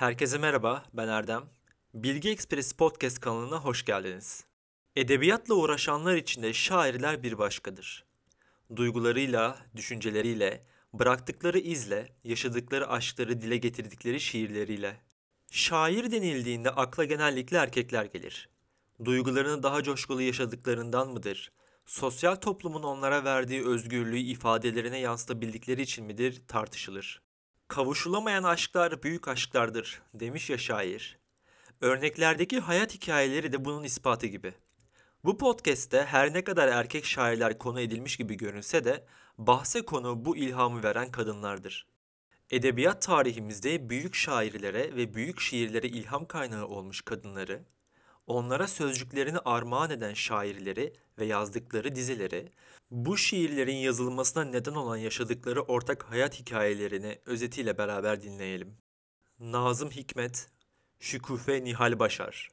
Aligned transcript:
Herkese 0.00 0.38
merhaba, 0.38 0.84
ben 0.92 1.08
Erdem. 1.08 1.42
Bilgi 1.94 2.30
Ekspresi 2.30 2.76
Podcast 2.76 3.20
kanalına 3.20 3.56
hoş 3.56 3.84
geldiniz. 3.84 4.44
Edebiyatla 4.96 5.54
uğraşanlar 5.54 6.16
için 6.16 6.42
de 6.42 6.52
şairler 6.52 7.22
bir 7.22 7.38
başkadır. 7.38 8.04
Duygularıyla, 8.76 9.58
düşünceleriyle, 9.76 10.66
bıraktıkları 10.92 11.58
izle, 11.58 12.08
yaşadıkları 12.24 12.88
aşkları 12.88 13.40
dile 13.40 13.56
getirdikleri 13.56 14.20
şiirleriyle. 14.20 14.96
Şair 15.50 16.10
denildiğinde 16.10 16.70
akla 16.70 17.04
genellikle 17.04 17.56
erkekler 17.56 18.04
gelir. 18.04 18.48
Duygularını 19.04 19.62
daha 19.62 19.82
coşkulu 19.82 20.22
yaşadıklarından 20.22 21.08
mıdır? 21.08 21.52
Sosyal 21.86 22.34
toplumun 22.34 22.82
onlara 22.82 23.24
verdiği 23.24 23.66
özgürlüğü 23.66 24.18
ifadelerine 24.18 24.98
yansıtabildikleri 24.98 25.82
için 25.82 26.04
midir 26.04 26.42
tartışılır. 26.48 27.29
Kavuşulamayan 27.70 28.42
aşklar 28.42 29.02
büyük 29.02 29.28
aşklardır 29.28 30.02
demiş 30.14 30.50
ya 30.50 30.58
şair. 30.58 31.18
Örneklerdeki 31.80 32.60
hayat 32.60 32.94
hikayeleri 32.94 33.52
de 33.52 33.64
bunun 33.64 33.84
ispatı 33.84 34.26
gibi. 34.26 34.54
Bu 35.24 35.38
podcast'te 35.38 36.04
her 36.04 36.34
ne 36.34 36.44
kadar 36.44 36.68
erkek 36.68 37.04
şairler 37.04 37.58
konu 37.58 37.80
edilmiş 37.80 38.16
gibi 38.16 38.36
görünse 38.36 38.84
de 38.84 39.06
bahse 39.38 39.82
konu 39.82 40.24
bu 40.24 40.36
ilhamı 40.36 40.82
veren 40.82 41.10
kadınlardır. 41.10 41.86
Edebiyat 42.50 43.02
tarihimizde 43.02 43.90
büyük 43.90 44.14
şairlere 44.14 44.96
ve 44.96 45.14
büyük 45.14 45.40
şiirlere 45.40 45.88
ilham 45.88 46.26
kaynağı 46.26 46.66
olmuş 46.66 47.02
kadınları, 47.02 47.64
onlara 48.30 48.68
sözcüklerini 48.68 49.38
armağan 49.38 49.90
eden 49.90 50.14
şairleri 50.14 50.92
ve 51.18 51.24
yazdıkları 51.24 51.94
dizeleri, 51.94 52.52
bu 52.90 53.16
şiirlerin 53.16 53.76
yazılmasına 53.76 54.44
neden 54.44 54.74
olan 54.74 54.96
yaşadıkları 54.96 55.62
ortak 55.62 56.02
hayat 56.02 56.40
hikayelerini 56.40 57.18
özetiyle 57.26 57.78
beraber 57.78 58.22
dinleyelim. 58.22 58.76
Nazım 59.40 59.90
Hikmet, 59.90 60.48
Şükufe 61.00 61.64
Nihal 61.64 61.98
Başar 61.98 62.48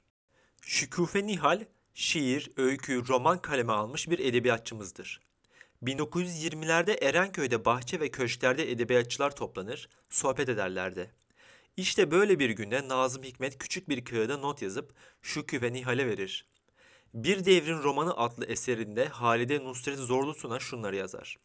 Şükufe 0.61 1.27
Nihal, 1.27 1.65
şiir, 1.93 2.51
öykü, 2.57 3.07
roman 3.07 3.41
kaleme 3.41 3.73
almış 3.73 4.09
bir 4.09 4.19
edebiyatçımızdır. 4.19 5.21
1920'lerde 5.83 7.03
Erenköy'de 7.03 7.65
bahçe 7.65 7.99
ve 7.99 8.11
köşklerde 8.11 8.71
edebiyatçılar 8.71 9.35
toplanır, 9.35 9.89
sohbet 10.09 10.49
ederlerdi. 10.49 11.11
İşte 11.77 12.11
böyle 12.11 12.39
bir 12.39 12.49
günde 12.49 12.87
Nazım 12.87 13.23
Hikmet 13.23 13.57
küçük 13.57 13.89
bir 13.89 14.05
kağıda 14.05 14.37
not 14.37 14.61
yazıp 14.61 14.93
Şükrü 15.21 15.61
ve 15.61 15.73
Nihal'e 15.73 16.07
verir. 16.07 16.45
Bir 17.13 17.45
Devrin 17.45 17.83
Romanı 17.83 18.17
adlı 18.17 18.45
eserinde 18.45 19.07
Halide 19.07 19.63
Nusret 19.63 19.97
Zorlusu'na 19.97 20.59
şunları 20.59 20.95
yazar. 20.95 21.37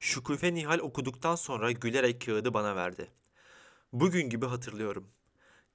Şükrü 0.00 0.54
Nihal 0.54 0.78
okuduktan 0.78 1.34
sonra 1.34 1.72
gülerek 1.72 2.26
kağıdı 2.26 2.54
bana 2.54 2.76
verdi. 2.76 3.10
Bugün 3.92 4.30
gibi 4.30 4.46
hatırlıyorum. 4.46 5.08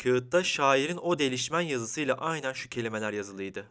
Kağıtta 0.04 0.44
şairin 0.44 0.98
o 0.98 1.20
delişmen 1.20 1.62
yazısıyla 1.62 2.16
aynen 2.16 2.54
şu 2.54 2.70
kelimeler 2.70 3.14
yazılıydı. 3.14 3.68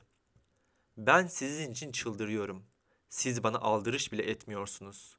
Ben 0.97 1.27
sizin 1.27 1.73
için 1.73 1.93
çıldırıyorum. 1.93 2.65
Siz 3.09 3.43
bana 3.43 3.59
aldırış 3.59 4.13
bile 4.13 4.23
etmiyorsunuz. 4.23 5.17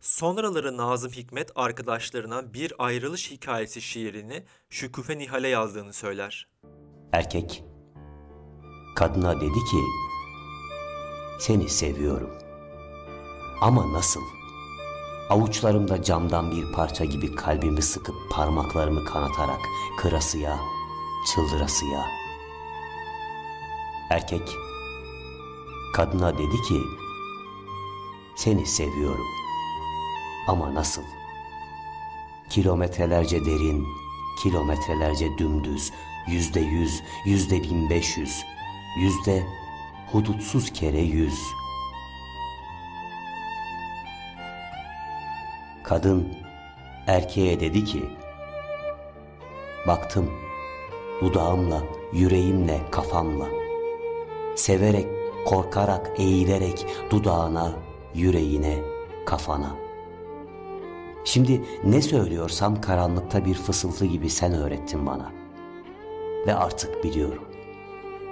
Sonraları 0.00 0.76
Nazım 0.76 1.12
Hikmet 1.12 1.50
arkadaşlarına 1.54 2.54
bir 2.54 2.72
ayrılış 2.78 3.30
hikayesi 3.30 3.80
şiirini 3.80 4.44
Şükufe 4.70 5.18
Nihal'e 5.18 5.48
yazdığını 5.48 5.92
söyler. 5.92 6.48
Erkek 7.12 7.64
kadına 8.96 9.36
dedi 9.40 9.58
ki 9.70 9.82
seni 11.40 11.68
seviyorum. 11.68 12.30
Ama 13.60 13.92
nasıl? 13.92 14.20
Avuçlarımda 15.30 16.02
camdan 16.02 16.50
bir 16.50 16.72
parça 16.72 17.04
gibi 17.04 17.34
kalbimi 17.34 17.82
sıkıp 17.82 18.14
parmaklarımı 18.30 19.04
kanatarak 19.04 19.60
kırasıya, 20.00 20.60
çıldırasıya. 21.34 22.06
Erkek 24.10 24.48
kadına 25.94 26.38
dedi 26.38 26.62
ki 26.68 26.80
seni 28.36 28.66
seviyorum. 28.66 29.37
Ama 30.48 30.74
nasıl? 30.74 31.02
Kilometrelerce 32.50 33.44
derin, 33.44 33.86
kilometrelerce 34.42 35.38
dümdüz, 35.38 35.92
yüzde 36.28 36.60
yüz, 36.60 37.02
yüzde 37.24 37.62
bin 37.62 37.90
beş 37.90 38.16
yüz, 38.16 38.44
yüzde 38.98 39.46
hudutsuz 40.12 40.72
kere 40.72 41.00
yüz. 41.00 41.38
Kadın 45.82 46.36
erkeğe 47.06 47.60
dedi 47.60 47.84
ki, 47.84 48.04
baktım 49.86 50.30
dudağımla, 51.20 51.82
yüreğimle, 52.12 52.80
kafamla, 52.90 53.46
severek, 54.56 55.06
korkarak, 55.46 56.10
eğilerek 56.18 56.86
dudağına, 57.10 57.72
yüreğine, 58.14 58.78
kafana. 59.26 59.87
Şimdi 61.28 61.62
ne 61.84 62.02
söylüyorsam 62.02 62.80
karanlıkta 62.80 63.44
bir 63.44 63.54
fısıltı 63.54 64.04
gibi 64.06 64.30
sen 64.30 64.52
öğrettin 64.52 65.06
bana. 65.06 65.32
Ve 66.46 66.54
artık 66.54 67.04
biliyorum. 67.04 67.44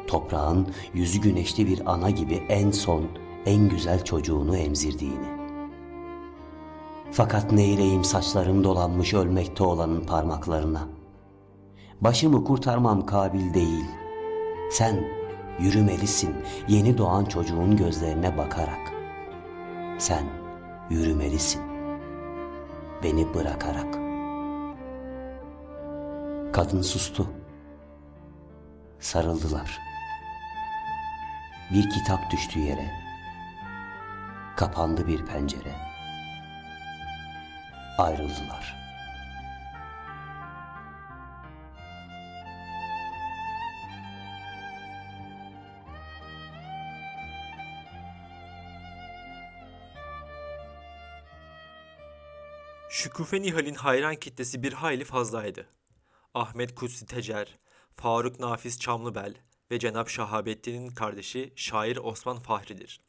Toprağın 0.07 0.69
yüzü 0.95 1.21
güneşli 1.21 1.67
bir 1.67 1.93
ana 1.93 2.11
gibi 2.11 2.35
en 2.49 2.71
son, 2.71 3.05
en 3.47 3.69
güzel 3.69 4.05
çocuğunu 4.05 4.57
emzirdiğini. 4.57 5.27
Fakat 7.13 7.53
neyleyim 7.53 8.05
saçlarım 8.05 8.65
dolanmış 8.65 9.15
ölmekte 9.15 9.65
olanın 9.65 10.01
parmaklarına. 10.01 10.89
Başımı 12.01 12.45
kurtarmam 12.45 13.07
kabil 13.07 13.55
değil. 13.55 13.85
Sen 14.71 15.05
yürümelisin 15.61 16.35
yeni 16.69 16.99
doğan 16.99 17.25
çocuğun 17.25 17.77
gözlerine 17.77 18.39
bakarak. 18.39 18.93
Sen 19.99 20.25
yürümelisin 20.91 21.76
beni 23.03 23.35
bırakarak. 23.35 23.95
Kadın 26.55 26.83
sustu. 26.83 27.27
Sarıldılar. 29.01 29.79
Bir 31.71 31.91
kitap 31.91 32.31
düştü 32.31 32.59
yere. 32.59 32.91
Kapandı 34.57 35.07
bir 35.07 35.27
pencere. 35.27 35.75
Ayrıldılar. 37.99 38.86
Şükufe 53.07 53.43
Nihal'in 53.43 53.75
hayran 53.75 54.17
kitlesi 54.17 54.63
bir 54.63 54.73
hayli 54.73 55.05
fazlaydı. 55.05 55.67
Ahmet 56.35 56.75
Kutsi 56.75 57.07
Tecer, 57.07 57.59
Faruk 57.97 58.41
Nafiz 58.41 58.81
Çamlıbel 58.81 59.35
ve 59.71 59.79
Cenap 59.79 60.09
Şahabettin'in 60.09 60.89
kardeşi 60.89 61.53
şair 61.57 61.97
Osman 61.97 62.39
Fahri'dir. 62.39 63.01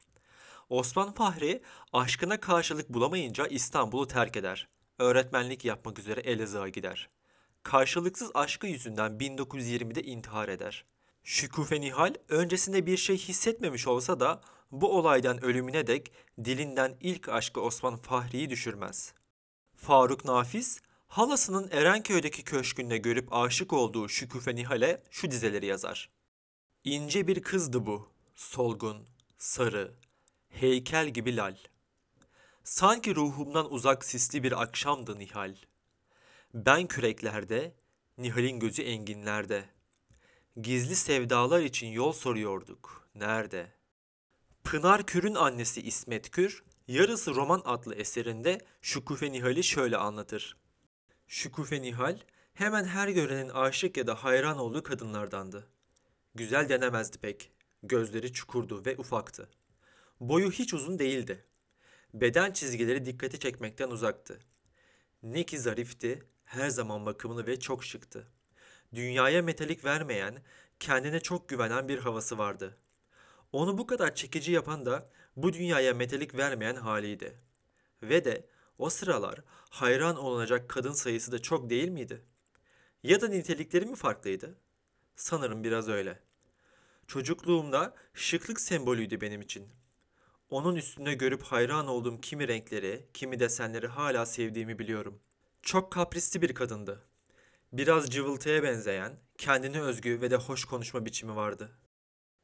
Osman 0.70 1.14
Fahri 1.14 1.62
aşkına 1.94 2.40
karşılık 2.40 2.90
bulamayınca 2.90 3.48
İstanbul'u 3.48 4.08
terk 4.08 4.38
eder. 4.38 4.68
Öğretmenlik 5.00 5.66
yapmak 5.66 6.00
üzere 6.00 6.20
Elazığ'a 6.20 6.70
gider. 6.70 7.10
Karşılıksız 7.64 8.32
aşkı 8.34 8.68
yüzünden 8.68 9.12
1920'de 9.12 10.04
intihar 10.04 10.50
eder. 10.50 10.86
Şükufe 11.24 11.82
Nihal 11.82 12.14
öncesinde 12.30 12.86
bir 12.86 12.98
şey 12.98 13.18
hissetmemiş 13.18 13.88
olsa 13.88 14.20
da 14.20 14.42
bu 14.72 14.98
olaydan 14.98 15.44
ölümüne 15.44 15.88
dek 15.88 16.12
dilinden 16.44 16.98
ilk 17.02 17.30
aşkı 17.30 17.62
Osman 17.62 17.98
Fahri'yi 17.98 18.50
düşürmez. 18.50 19.17
Faruk 19.78 20.26
Nafiz, 20.26 20.82
halasının 21.08 21.70
Erenköy'deki 21.72 22.44
köşkünde 22.44 22.98
görüp 22.98 23.34
aşık 23.34 23.74
olduğu 23.74 24.10
Şükufe 24.10 24.56
Nihal'e 24.56 25.04
şu 25.10 25.32
dizeleri 25.32 25.66
yazar. 25.66 26.10
İnce 26.84 27.28
bir 27.28 27.42
kızdı 27.42 27.86
bu, 27.86 28.10
solgun, 28.36 29.08
sarı, 29.38 29.94
heykel 30.50 31.10
gibi 31.10 31.36
lal. 31.36 31.56
Sanki 32.64 33.16
ruhumdan 33.16 33.74
uzak 33.74 34.06
sisli 34.06 34.44
bir 34.44 34.62
akşamdı 34.62 35.20
Nihal. 35.20 35.56
Ben 36.54 36.88
küreklerde, 36.88 37.76
Nihal'in 38.18 38.60
gözü 38.60 38.82
enginlerde. 38.82 39.66
Gizli 40.62 40.96
sevdalar 40.96 41.62
için 41.62 41.88
yol 41.88 42.12
soruyorduk, 42.12 43.10
nerede? 43.16 43.72
Pınar 44.64 45.06
Kür'ün 45.06 45.36
annesi 45.36 45.82
İsmet 45.82 46.32
Kür, 46.32 46.64
Yarısı 46.88 47.36
Roman 47.36 47.62
adlı 47.66 47.96
eserinde 47.96 48.58
Şükufe 48.82 49.32
Nihal'i 49.32 49.64
şöyle 49.64 49.98
anlatır. 49.98 50.58
Şükufe 51.28 51.82
Nihal 51.82 52.18
hemen 52.54 52.86
her 52.86 53.08
görenin 53.08 53.50
aşık 53.50 53.98
ya 53.98 54.08
da 54.08 54.24
hayran 54.24 54.58
olduğu 54.58 54.84
kadınlardandı. 54.84 55.68
Güzel 56.36 56.70
denemezdi 56.70 57.18
pek. 57.18 57.52
Gözleri 57.84 58.34
çukurdu 58.34 58.86
ve 58.86 58.98
ufaktı. 58.98 59.50
Boyu 60.20 60.52
hiç 60.52 60.74
uzun 60.74 61.00
değildi. 61.00 61.46
Beden 62.14 62.52
çizgileri 62.52 63.06
dikkati 63.06 63.40
çekmekten 63.40 63.90
uzaktı. 63.90 64.40
Ne 65.24 65.44
ki 65.44 65.60
zarifti, 65.60 66.24
her 66.46 66.70
zaman 66.70 67.06
bakımlı 67.06 67.48
ve 67.48 67.60
çok 67.60 67.84
şıktı. 67.84 68.28
dünyaya 68.96 69.42
metalik 69.42 69.86
vermeyen, 69.86 70.44
kendine 70.80 71.20
çok 71.20 71.50
güvenen 71.50 71.88
bir 71.88 71.98
havası 71.98 72.38
vardı. 72.38 72.78
Onu 73.52 73.78
bu 73.78 73.88
kadar 73.88 74.16
çekici 74.16 74.52
yapan 74.52 74.86
da 74.86 75.10
bu 75.38 75.54
dünyaya 75.54 75.94
metalik 75.94 76.36
vermeyen 76.38 76.76
haliydi. 76.76 77.40
Ve 78.04 78.26
de 78.26 78.48
o 78.78 78.90
sıralar 78.90 79.42
hayran 79.70 80.18
olunacak 80.18 80.70
kadın 80.70 80.92
sayısı 80.92 81.32
da 81.32 81.42
çok 81.42 81.70
değil 81.70 81.90
miydi? 81.90 82.22
Ya 83.04 83.22
da 83.22 83.28
nitelikleri 83.28 83.86
mi 83.86 83.96
farklıydı? 83.96 84.56
Sanırım 85.16 85.64
biraz 85.64 85.90
öyle. 85.90 86.20
Çocukluğumda 87.08 87.96
şıklık 88.14 88.62
sembolüydü 88.62 89.22
benim 89.22 89.42
için. 89.42 89.70
Onun 90.50 90.76
üstünde 90.76 91.14
görüp 91.14 91.44
hayran 91.44 91.88
olduğum 91.88 92.22
kimi 92.22 92.48
renkleri, 92.48 93.08
kimi 93.14 93.40
desenleri 93.40 93.88
hala 93.88 94.26
sevdiğimi 94.26 94.80
biliyorum. 94.80 95.20
Çok 95.62 95.92
kaprisli 95.92 96.42
bir 96.42 96.54
kadındı. 96.54 97.04
Biraz 97.74 98.10
cıvıltıya 98.10 98.64
benzeyen, 98.64 99.20
kendine 99.38 99.82
özgü 99.82 100.22
ve 100.22 100.32
de 100.32 100.36
hoş 100.36 100.66
konuşma 100.66 101.06
biçimi 101.06 101.36
vardı. 101.36 101.72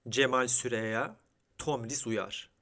Cemal 0.10 0.48
Süreya, 0.48 1.18
Tomris 1.58 2.08
Uyar 2.08 2.53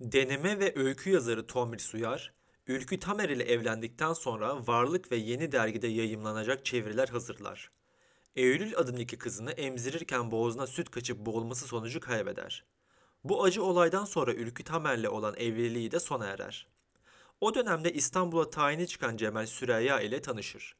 Deneme 0.00 0.58
ve 0.58 0.72
öykü 0.76 1.10
yazarı 1.10 1.46
Tomris 1.46 1.94
Uyar, 1.94 2.34
Ülkü 2.66 2.98
Tamer 2.98 3.28
ile 3.28 3.44
evlendikten 3.44 4.12
sonra 4.12 4.66
Varlık 4.66 5.12
ve 5.12 5.16
Yeni 5.16 5.52
dergide 5.52 5.86
yayımlanacak 5.86 6.64
çeviriler 6.64 7.08
hazırlar. 7.08 7.70
Eylül 8.36 8.76
adındaki 8.76 9.18
kızını 9.18 9.50
emzirirken 9.50 10.30
boğazına 10.30 10.66
süt 10.66 10.90
kaçıp 10.90 11.18
boğulması 11.18 11.66
sonucu 11.66 12.00
kaybeder. 12.00 12.64
Bu 13.24 13.44
acı 13.44 13.62
olaydan 13.62 14.04
sonra 14.04 14.34
Ülkü 14.34 14.64
Tamer'le 14.64 15.08
olan 15.08 15.34
evliliği 15.36 15.90
de 15.90 16.00
sona 16.00 16.26
erer. 16.26 16.68
O 17.40 17.54
dönemde 17.54 17.92
İstanbul'a 17.92 18.50
tayini 18.50 18.86
çıkan 18.86 19.16
Cemal 19.16 19.46
Süreyya 19.46 20.00
ile 20.00 20.22
tanışır. 20.22 20.76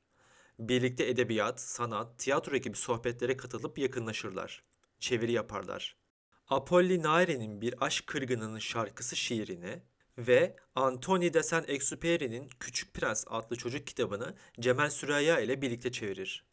Birlikte 0.58 1.08
edebiyat, 1.08 1.60
sanat, 1.60 2.18
tiyatro 2.18 2.56
gibi 2.56 2.76
sohbetlere 2.76 3.36
katılıp 3.36 3.78
yakınlaşırlar. 3.78 4.64
Çeviri 5.00 5.32
yaparlar. 5.32 6.01
Apollinare'nin 6.48 7.60
Bir 7.60 7.74
Aşk 7.84 8.06
Kırgını'nın 8.06 8.58
şarkısı 8.58 9.16
şiirini 9.16 9.82
ve 10.18 10.56
Antoni 10.74 11.34
de 11.34 11.42
Saint-Exupéry'nin 11.42 12.50
Küçük 12.60 12.94
Prens 12.94 13.24
adlı 13.30 13.56
çocuk 13.56 13.86
kitabını 13.86 14.34
Cemal 14.60 14.90
Süreyya 14.90 15.40
ile 15.40 15.62
birlikte 15.62 15.92
çevirir. 15.92 16.44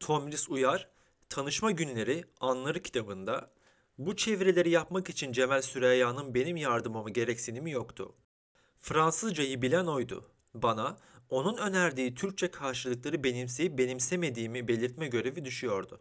Tomris 0.00 0.48
Uyar, 0.48 0.88
Tanışma 1.28 1.70
Günleri 1.70 2.24
Anları 2.40 2.82
kitabında 2.82 3.50
bu 3.98 4.16
çevirileri 4.16 4.70
yapmak 4.70 5.10
için 5.10 5.32
Cemal 5.32 5.62
Süreyya'nın 5.62 6.34
benim 6.34 6.56
yardımıma 6.56 7.10
gereksinimi 7.10 7.70
yoktu. 7.70 8.14
Fransızcayı 8.80 9.62
bilen 9.62 9.86
oydu. 9.86 10.30
Bana 10.54 10.96
onun 11.30 11.56
önerdiği 11.56 12.14
Türkçe 12.14 12.50
karşılıkları 12.50 13.24
benimseyip 13.24 13.78
benimsemediğimi 13.78 14.68
belirtme 14.68 15.08
görevi 15.08 15.44
düşüyordu. 15.44 16.00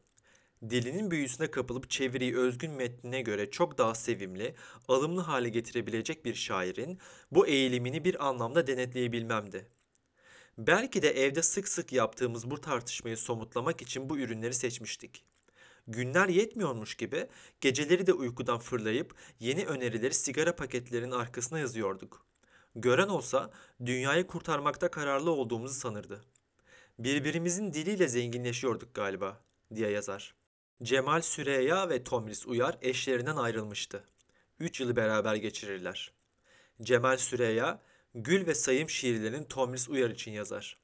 Dilinin 0.70 1.12
büyüsüne 1.12 1.52
kapılıp 1.52 1.90
çeviriyi 1.90 2.38
özgün 2.38 2.72
metnine 2.72 3.22
göre 3.22 3.52
çok 3.52 3.78
daha 3.78 3.96
sevimli, 3.96 4.56
alımlı 4.88 5.22
hale 5.22 5.50
getirebilecek 5.50 6.26
bir 6.26 6.36
şairin 6.36 7.00
bu 7.32 7.48
eğilimini 7.48 8.06
bir 8.06 8.28
anlamda 8.28 8.68
denetleyebilmemdi. 8.68 9.68
Belki 10.58 11.02
de 11.02 11.10
evde 11.10 11.42
sık 11.42 11.68
sık 11.68 11.94
yaptığımız 11.94 12.52
bu 12.52 12.62
tartışmayı 12.62 13.18
somutlamak 13.18 13.82
için 13.82 14.10
bu 14.10 14.20
ürünleri 14.20 14.54
seçmiştik. 14.54 15.26
Günler 15.88 16.30
yetmiyormuş 16.30 16.96
gibi 16.96 17.28
geceleri 17.62 18.08
de 18.08 18.14
uykudan 18.14 18.60
fırlayıp 18.60 19.16
yeni 19.40 19.66
önerileri 19.66 20.14
sigara 20.14 20.56
paketlerinin 20.56 21.12
arkasına 21.12 21.60
yazıyorduk. 21.60 22.26
Gören 22.76 23.08
olsa 23.08 23.52
dünyayı 23.86 24.28
kurtarmakta 24.28 24.92
kararlı 24.92 25.32
olduğumuzu 25.32 25.74
sanırdı. 25.74 26.26
Birbirimizin 27.00 27.74
diliyle 27.74 28.08
zenginleşiyorduk 28.08 28.94
galiba 28.94 29.42
diye 29.76 29.90
yazar. 29.90 30.41
Cemal 30.84 31.22
Süreyya 31.22 31.90
ve 31.90 32.04
Tomris 32.04 32.48
Uyar 32.48 32.78
eşlerinden 32.82 33.36
ayrılmıştı. 33.36 34.04
Üç 34.60 34.80
yılı 34.80 34.96
beraber 34.96 35.36
geçirirler. 35.36 36.12
Cemal 36.82 37.18
Süreyya, 37.18 37.82
Gül 38.16 38.48
ve 38.48 38.56
Sayım 38.56 38.90
şiirlerini 38.90 39.48
Tomris 39.48 39.90
Uyar 39.90 40.10
için 40.10 40.32
yazar. 40.32 40.78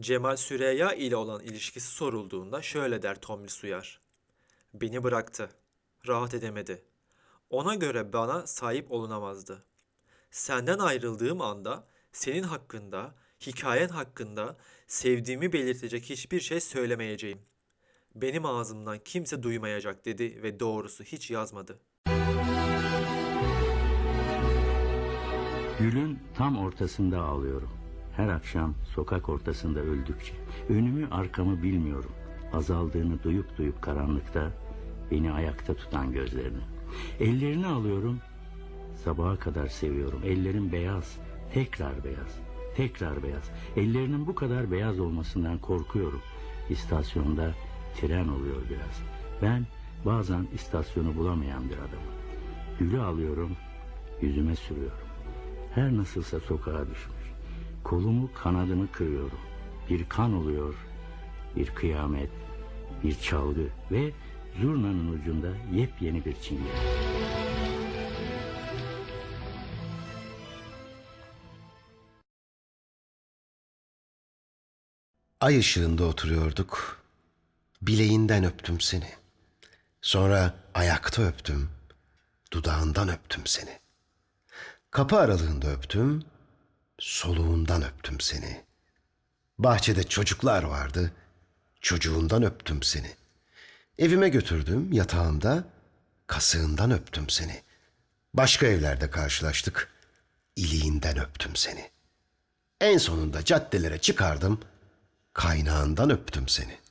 Cemal 0.00 0.36
Süreyya 0.36 0.92
ile 0.92 1.16
olan 1.16 1.42
ilişkisi 1.42 1.86
sorulduğunda 1.86 2.62
şöyle 2.62 3.02
der 3.02 3.20
Tomris 3.20 3.64
Uyar. 3.64 4.00
Beni 4.74 5.02
bıraktı. 5.02 5.50
Rahat 6.08 6.34
edemedi. 6.34 6.84
Ona 7.50 7.74
göre 7.74 8.12
bana 8.12 8.46
sahip 8.46 8.92
olunamazdı. 8.92 9.64
Senden 10.30 10.78
ayrıldığım 10.78 11.40
anda 11.40 11.88
senin 12.12 12.42
hakkında, 12.42 13.14
hikayen 13.46 13.88
hakkında 13.88 14.56
sevdiğimi 14.86 15.52
belirtecek 15.52 16.04
hiçbir 16.04 16.40
şey 16.40 16.60
söylemeyeceğim. 16.60 17.51
Benim 18.14 18.46
ağzımdan 18.46 18.98
kimse 19.04 19.42
duymayacak 19.42 20.04
dedi 20.04 20.40
ve 20.42 20.60
doğrusu 20.60 21.04
hiç 21.04 21.30
yazmadı. 21.30 21.78
Gülün 25.78 26.18
tam 26.34 26.58
ortasında 26.58 27.22
ağlıyorum. 27.22 27.70
Her 28.16 28.28
akşam 28.28 28.74
sokak 28.94 29.28
ortasında 29.28 29.80
öldükçe. 29.80 30.34
Önümü 30.68 31.08
arkamı 31.10 31.62
bilmiyorum. 31.62 32.12
Azaldığını 32.52 33.22
duyup 33.22 33.58
duyup 33.58 33.82
karanlıkta 33.82 34.52
beni 35.10 35.32
ayakta 35.32 35.74
tutan 35.74 36.12
gözlerini. 36.12 36.62
Ellerini 37.20 37.66
alıyorum. 37.66 38.20
Sabaha 39.04 39.38
kadar 39.38 39.66
seviyorum. 39.66 40.20
Ellerim 40.24 40.72
beyaz. 40.72 41.18
Tekrar 41.54 42.04
beyaz. 42.04 42.38
Tekrar 42.76 43.22
beyaz. 43.22 43.50
Ellerinin 43.76 44.26
bu 44.26 44.34
kadar 44.34 44.70
beyaz 44.70 45.00
olmasından 45.00 45.58
korkuyorum. 45.58 46.20
İstasyonda 46.70 47.54
tren 48.00 48.28
oluyor 48.28 48.62
biraz. 48.70 49.02
Ben 49.42 49.66
bazen 50.04 50.48
istasyonu 50.54 51.16
bulamayan 51.16 51.68
bir 51.68 51.76
adamım. 51.76 52.12
Gülü 52.78 53.00
alıyorum, 53.00 53.56
yüzüme 54.20 54.56
sürüyorum. 54.56 55.06
Her 55.74 55.96
nasılsa 55.96 56.40
sokağa 56.40 56.80
düşmüş. 56.80 57.32
Kolumu 57.84 58.30
kanadımı 58.34 58.92
kırıyorum. 58.92 59.38
Bir 59.90 60.08
kan 60.08 60.34
oluyor, 60.34 60.74
bir 61.56 61.66
kıyamet, 61.66 62.30
bir 63.04 63.14
çalgı 63.14 63.68
ve 63.90 64.12
zurnanın 64.60 65.12
ucunda 65.12 65.48
yepyeni 65.72 66.24
bir 66.24 66.34
çingene. 66.34 67.12
Ay 75.40 75.58
ışığında 75.58 76.04
oturuyorduk. 76.04 77.01
Bileğinden 77.82 78.44
öptüm 78.44 78.80
seni. 78.80 79.12
Sonra 80.02 80.54
ayakta 80.74 81.22
öptüm. 81.22 81.70
Dudağından 82.52 83.08
öptüm 83.08 83.46
seni. 83.46 83.78
Kapı 84.90 85.16
aralığında 85.16 85.66
öptüm. 85.66 86.22
Soluğundan 86.98 87.82
öptüm 87.82 88.20
seni. 88.20 88.64
Bahçede 89.58 90.02
çocuklar 90.02 90.62
vardı. 90.62 91.12
Çocuğundan 91.80 92.42
öptüm 92.42 92.82
seni. 92.82 93.10
Evime 93.98 94.28
götürdüm 94.28 94.92
yatağımda. 94.92 95.64
Kasığından 96.26 96.90
öptüm 96.90 97.30
seni. 97.30 97.62
Başka 98.34 98.66
evlerde 98.66 99.10
karşılaştık. 99.10 99.88
İliğinden 100.56 101.18
öptüm 101.18 101.56
seni. 101.56 101.90
En 102.80 102.98
sonunda 102.98 103.44
caddelere 103.44 103.98
çıkardım. 103.98 104.60
Kaynağından 105.32 106.10
öptüm 106.10 106.48
seni. 106.48 106.81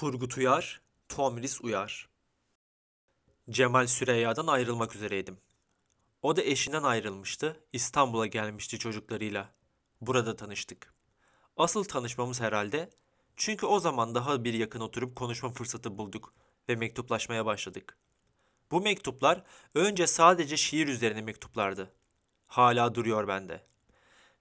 Turgut 0.00 0.38
Uyar, 0.38 0.80
Tomris 1.08 1.60
Uyar. 1.60 2.08
Cemal 3.50 3.86
Süreyya'dan 3.86 4.46
ayrılmak 4.46 4.96
üzereydim. 4.96 5.38
O 6.22 6.36
da 6.36 6.42
eşinden 6.42 6.82
ayrılmıştı, 6.82 7.64
İstanbul'a 7.72 8.26
gelmişti 8.26 8.78
çocuklarıyla. 8.78 9.54
Burada 10.00 10.36
tanıştık. 10.36 10.94
Asıl 11.56 11.84
tanışmamız 11.84 12.40
herhalde 12.40 12.90
çünkü 13.36 13.66
o 13.66 13.80
zaman 13.80 14.14
daha 14.14 14.44
bir 14.44 14.54
yakın 14.54 14.80
oturup 14.80 15.16
konuşma 15.16 15.50
fırsatı 15.50 15.98
bulduk 15.98 16.34
ve 16.68 16.76
mektuplaşmaya 16.76 17.46
başladık. 17.46 17.98
Bu 18.70 18.80
mektuplar 18.80 19.42
önce 19.74 20.06
sadece 20.06 20.56
şiir 20.56 20.88
üzerine 20.88 21.22
mektuplardı. 21.22 21.92
Hala 22.46 22.94
duruyor 22.94 23.28
bende. 23.28 23.66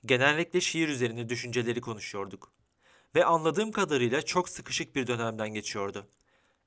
Genellikle 0.05 0.61
şiir 0.61 0.87
üzerine 0.87 1.29
düşünceleri 1.29 1.81
konuşuyorduk. 1.81 2.54
Ve 3.15 3.25
anladığım 3.25 3.71
kadarıyla 3.71 4.21
çok 4.21 4.49
sıkışık 4.49 4.95
bir 4.95 5.07
dönemden 5.07 5.49
geçiyordu. 5.49 6.07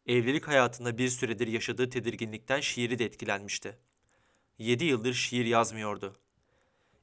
Evlilik 0.07 0.49
hayatında 0.49 0.99
bir 0.99 1.09
süredir 1.09 1.47
yaşadığı 1.47 1.90
tedirginlikten 1.90 2.61
şiiri 2.61 2.99
de 2.99 3.05
etkilenmişti. 3.05 3.78
Yedi 4.59 4.85
yıldır 4.85 5.14
şiir 5.14 5.45
yazmıyordu. 5.45 6.17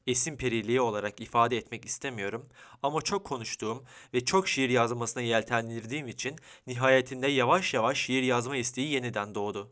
Esin 0.07 0.37
periliği 0.37 0.81
olarak 0.81 1.21
ifade 1.21 1.57
etmek 1.57 1.85
istemiyorum 1.85 2.49
ama 2.83 3.01
çok 3.01 3.25
konuştuğum 3.25 3.85
ve 4.13 4.25
çok 4.25 4.47
şiir 4.47 4.69
yazmasına 4.69 5.23
yeltendirdiğim 5.23 6.07
için 6.07 6.35
nihayetinde 6.67 7.27
yavaş 7.27 7.73
yavaş 7.73 8.01
şiir 8.01 8.23
yazma 8.23 8.57
isteği 8.57 8.91
yeniden 8.91 9.35
doğdu. 9.35 9.71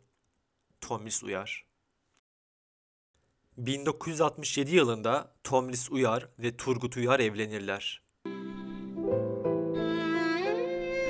Tomris 0.81 1.23
Uyar 1.23 1.65
1967 3.57 4.75
yılında 4.75 5.35
Tomris 5.43 5.91
Uyar 5.91 6.29
ve 6.39 6.57
Turgut 6.57 6.97
Uyar 6.97 7.19
evlenirler. 7.19 8.02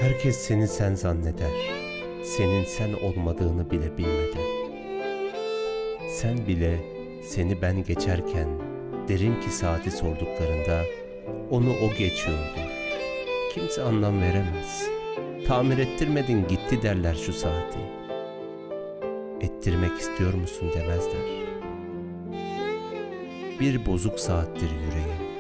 Herkes 0.04 0.38
seni 0.38 0.68
sen 0.68 0.96
zanneder. 0.96 1.52
Senin 2.24 2.64
sen 2.64 2.94
olmadığını 2.94 3.72
bile 3.72 3.98
bilmeden. 3.98 4.44
Sen 6.10 6.48
bile 6.48 6.80
seni 7.24 7.62
ben 7.62 7.84
geçerken 7.84 8.48
derim 9.08 9.42
ki 9.42 9.50
saati 9.50 9.92
sorduklarında 9.92 10.82
onu 11.52 11.70
o 11.70 11.98
geçiyordur. 11.98 12.70
Kimse 13.54 13.84
anlam 13.84 14.22
veremez. 14.22 14.90
Tamir 15.48 15.78
ettirmedin 15.78 16.48
gitti 16.48 16.82
derler 16.82 17.16
şu 17.16 17.34
saati. 17.34 17.80
Ettirmek 19.42 20.00
istiyor 20.00 20.34
musun 20.34 20.70
demezler. 20.76 21.44
Bir 23.60 23.86
bozuk 23.86 24.20
saattir 24.20 24.70
yüreğim. 24.70 25.34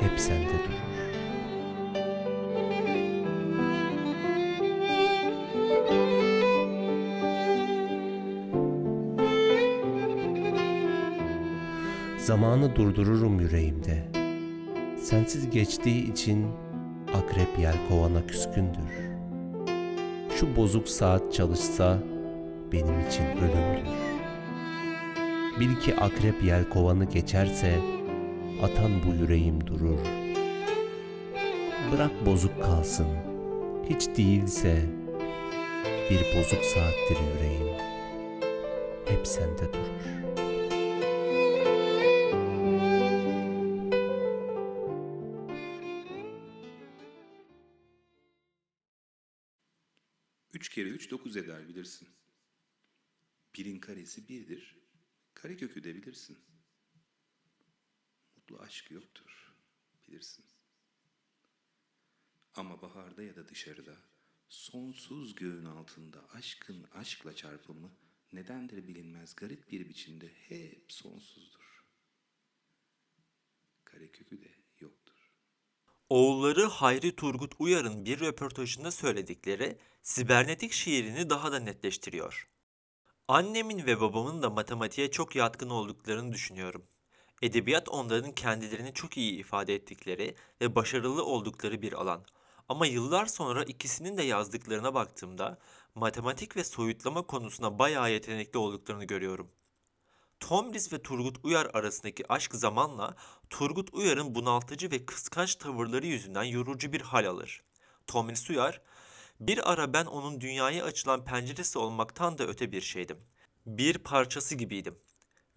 Hep 0.00 0.20
sende 0.20 0.48
durur. 0.48 0.89
Zamanı 12.30 12.76
durdururum 12.76 13.40
yüreğimde. 13.40 14.04
Sensiz 15.02 15.50
geçtiği 15.50 16.12
için 16.12 16.46
akrep 17.14 17.58
yelkovana 17.58 18.26
küskündür. 18.26 18.90
Şu 20.36 20.56
bozuk 20.56 20.88
saat 20.88 21.32
çalışsa 21.32 21.98
benim 22.72 23.00
için 23.08 23.24
ölümdür. 23.24 23.90
Bil 25.60 25.76
ki 25.76 25.96
akrep 25.96 26.42
yelkovanı 26.42 27.04
geçerse 27.04 27.78
atan 28.62 28.92
bu 29.06 29.22
yüreğim 29.22 29.66
durur. 29.66 29.98
Bırak 31.92 32.26
bozuk 32.26 32.62
kalsın, 32.62 33.08
hiç 33.88 34.08
değilse 34.16 34.76
bir 36.10 36.38
bozuk 36.38 36.64
saattir 36.64 37.16
yüreğim. 37.34 37.76
Hep 39.06 39.26
sende 39.26 39.72
durur. 39.72 39.99
Üç 51.00 51.04
kere 51.04 51.06
üç 51.06 51.10
dokuz 51.10 51.36
eder 51.36 51.68
bilirsin. 51.68 52.08
Birin 53.56 53.80
karesi 53.80 54.28
birdir. 54.28 54.76
Karekökü 55.34 55.84
de 55.84 55.94
bilirsin. 55.94 56.38
Mutlu 58.36 58.58
aşk 58.58 58.90
yoktur. 58.90 59.54
Bilirsin. 60.08 60.44
Ama 62.54 62.82
baharda 62.82 63.22
ya 63.22 63.36
da 63.36 63.48
dışarıda 63.48 63.96
sonsuz 64.48 65.34
göğün 65.34 65.64
altında 65.64 66.28
aşkın 66.30 66.86
aşkla 66.92 67.36
çarpımı 67.36 67.92
nedendir 68.32 68.88
bilinmez 68.88 69.36
garip 69.36 69.70
bir 69.70 69.88
biçimde 69.88 70.28
hep 70.28 70.92
sonsuzdur. 70.92 71.84
Karekökü 73.84 74.42
de. 74.42 74.59
Oğulları 76.10 76.64
Hayri 76.64 77.16
Turgut 77.16 77.52
Uyar'ın 77.58 78.04
bir 78.04 78.20
röportajında 78.20 78.90
söyledikleri 78.90 79.78
sibernetik 80.02 80.72
şiirini 80.72 81.30
daha 81.30 81.52
da 81.52 81.58
netleştiriyor. 81.58 82.48
Annemin 83.28 83.86
ve 83.86 84.00
babamın 84.00 84.42
da 84.42 84.50
matematiğe 84.50 85.10
çok 85.10 85.36
yatkın 85.36 85.70
olduklarını 85.70 86.32
düşünüyorum. 86.32 86.84
Edebiyat 87.42 87.88
onların 87.88 88.32
kendilerini 88.32 88.94
çok 88.94 89.16
iyi 89.16 89.38
ifade 89.38 89.74
ettikleri 89.74 90.34
ve 90.60 90.74
başarılı 90.74 91.24
oldukları 91.24 91.82
bir 91.82 91.92
alan. 91.92 92.24
Ama 92.68 92.86
yıllar 92.86 93.26
sonra 93.26 93.64
ikisinin 93.64 94.16
de 94.16 94.22
yazdıklarına 94.22 94.94
baktığımda 94.94 95.58
matematik 95.94 96.56
ve 96.56 96.64
soyutlama 96.64 97.22
konusunda 97.22 97.78
bayağı 97.78 98.12
yetenekli 98.12 98.58
olduklarını 98.58 99.04
görüyorum. 99.04 99.50
Tomris 100.40 100.92
ve 100.92 101.02
Turgut 101.02 101.36
Uyar 101.42 101.70
arasındaki 101.74 102.32
aşk 102.32 102.54
zamanla 102.54 103.16
Turgut 103.50 103.94
Uyar'ın 103.94 104.34
bunaltıcı 104.34 104.90
ve 104.90 105.06
kıskanç 105.06 105.54
tavırları 105.54 106.06
yüzünden 106.06 106.42
yorucu 106.42 106.92
bir 106.92 107.00
hal 107.00 107.26
alır. 107.26 107.62
Tomris 108.06 108.50
Uyar, 108.50 108.80
bir 109.40 109.72
ara 109.72 109.92
ben 109.92 110.04
onun 110.04 110.40
dünyaya 110.40 110.84
açılan 110.84 111.24
penceresi 111.24 111.78
olmaktan 111.78 112.38
da 112.38 112.46
öte 112.46 112.72
bir 112.72 112.80
şeydim. 112.80 113.18
Bir 113.66 113.98
parçası 113.98 114.54
gibiydim. 114.54 114.98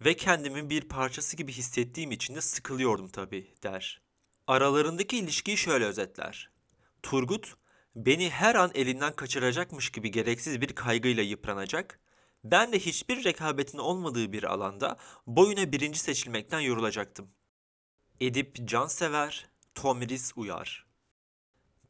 Ve 0.00 0.16
kendimi 0.16 0.70
bir 0.70 0.88
parçası 0.88 1.36
gibi 1.36 1.52
hissettiğim 1.52 2.12
için 2.12 2.34
de 2.34 2.40
sıkılıyordum 2.40 3.08
tabii 3.08 3.54
der. 3.62 4.02
Aralarındaki 4.46 5.18
ilişkiyi 5.18 5.56
şöyle 5.56 5.84
özetler. 5.84 6.50
Turgut, 7.02 7.54
beni 7.96 8.30
her 8.30 8.54
an 8.54 8.70
elinden 8.74 9.12
kaçıracakmış 9.16 9.90
gibi 9.90 10.10
gereksiz 10.10 10.60
bir 10.60 10.74
kaygıyla 10.74 11.22
yıpranacak, 11.22 12.00
ben 12.44 12.72
de 12.72 12.78
hiçbir 12.78 13.24
rekabetin 13.24 13.78
olmadığı 13.78 14.32
bir 14.32 14.42
alanda 14.42 14.96
boyuna 15.26 15.72
birinci 15.72 15.98
seçilmekten 15.98 16.60
yorulacaktım. 16.60 17.28
Edip 18.20 18.68
Cansever, 18.68 19.48
Tomris 19.74 20.32
Uyar 20.36 20.86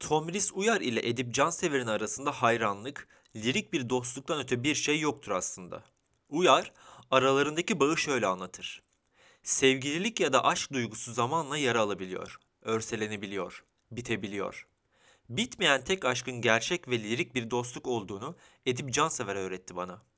Tomris 0.00 0.52
Uyar 0.54 0.80
ile 0.80 1.08
Edip 1.08 1.34
Cansever'in 1.34 1.86
arasında 1.86 2.32
hayranlık, 2.32 3.08
lirik 3.36 3.72
bir 3.72 3.88
dostluktan 3.88 4.40
öte 4.40 4.62
bir 4.62 4.74
şey 4.74 5.00
yoktur 5.00 5.32
aslında. 5.32 5.84
Uyar, 6.28 6.72
aralarındaki 7.10 7.80
bağı 7.80 7.96
şöyle 7.96 8.26
anlatır. 8.26 8.82
Sevgililik 9.42 10.20
ya 10.20 10.32
da 10.32 10.44
aşk 10.44 10.72
duygusu 10.72 11.12
zamanla 11.12 11.56
yara 11.56 11.80
alabiliyor, 11.80 12.38
örselenebiliyor, 12.62 13.64
bitebiliyor. 13.90 14.66
Bitmeyen 15.28 15.84
tek 15.84 16.04
aşkın 16.04 16.40
gerçek 16.40 16.88
ve 16.88 16.98
lirik 16.98 17.34
bir 17.34 17.50
dostluk 17.50 17.86
olduğunu 17.86 18.36
Edip 18.66 18.92
Cansever 18.92 19.36
öğretti 19.36 19.76
bana.'' 19.76 20.13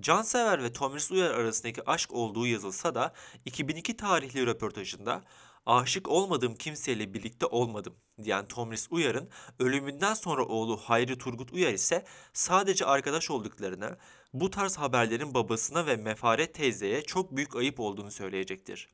Cansever 0.00 0.62
ve 0.62 0.72
Tomris 0.72 1.10
Uyar 1.10 1.30
arasındaki 1.30 1.90
aşk 1.90 2.12
olduğu 2.12 2.46
yazılsa 2.46 2.94
da 2.94 3.12
2002 3.44 3.96
tarihli 3.96 4.46
röportajında 4.46 5.24
aşık 5.66 6.08
olmadığım 6.08 6.54
kimseyle 6.54 7.14
birlikte 7.14 7.46
olmadım 7.46 7.96
diyen 8.22 8.46
Tomris 8.48 8.88
Uyar'ın 8.90 9.30
ölümünden 9.58 10.14
sonra 10.14 10.44
oğlu 10.44 10.76
Hayri 10.76 11.18
Turgut 11.18 11.52
Uyar 11.52 11.72
ise 11.72 12.04
sadece 12.32 12.84
arkadaş 12.86 13.30
olduklarını, 13.30 13.98
bu 14.32 14.50
tarz 14.50 14.76
haberlerin 14.76 15.34
babasına 15.34 15.86
ve 15.86 15.96
Mefaret 15.96 16.54
teyzeye 16.54 17.02
çok 17.02 17.36
büyük 17.36 17.56
ayıp 17.56 17.80
olduğunu 17.80 18.10
söyleyecektir. 18.10 18.88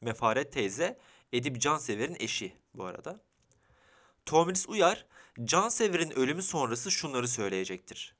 Mefaret 0.00 0.52
teyze 0.52 0.98
Edip 1.32 1.60
Cansever'in 1.60 2.16
eşi 2.20 2.56
bu 2.74 2.84
arada. 2.84 3.20
Tomris 4.26 4.68
Uyar, 4.68 5.06
Cansever'in 5.44 6.10
ölümü 6.10 6.42
sonrası 6.42 6.90
şunları 6.90 7.28
söyleyecektir. 7.28 8.15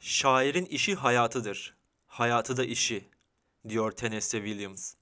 Şairin 0.00 0.64
işi 0.64 0.94
hayatıdır. 0.94 1.76
Hayatı 2.06 2.56
da 2.56 2.64
işi, 2.64 3.08
diyor 3.68 3.92
Tennessee 3.92 4.44
Williams. 4.44 4.94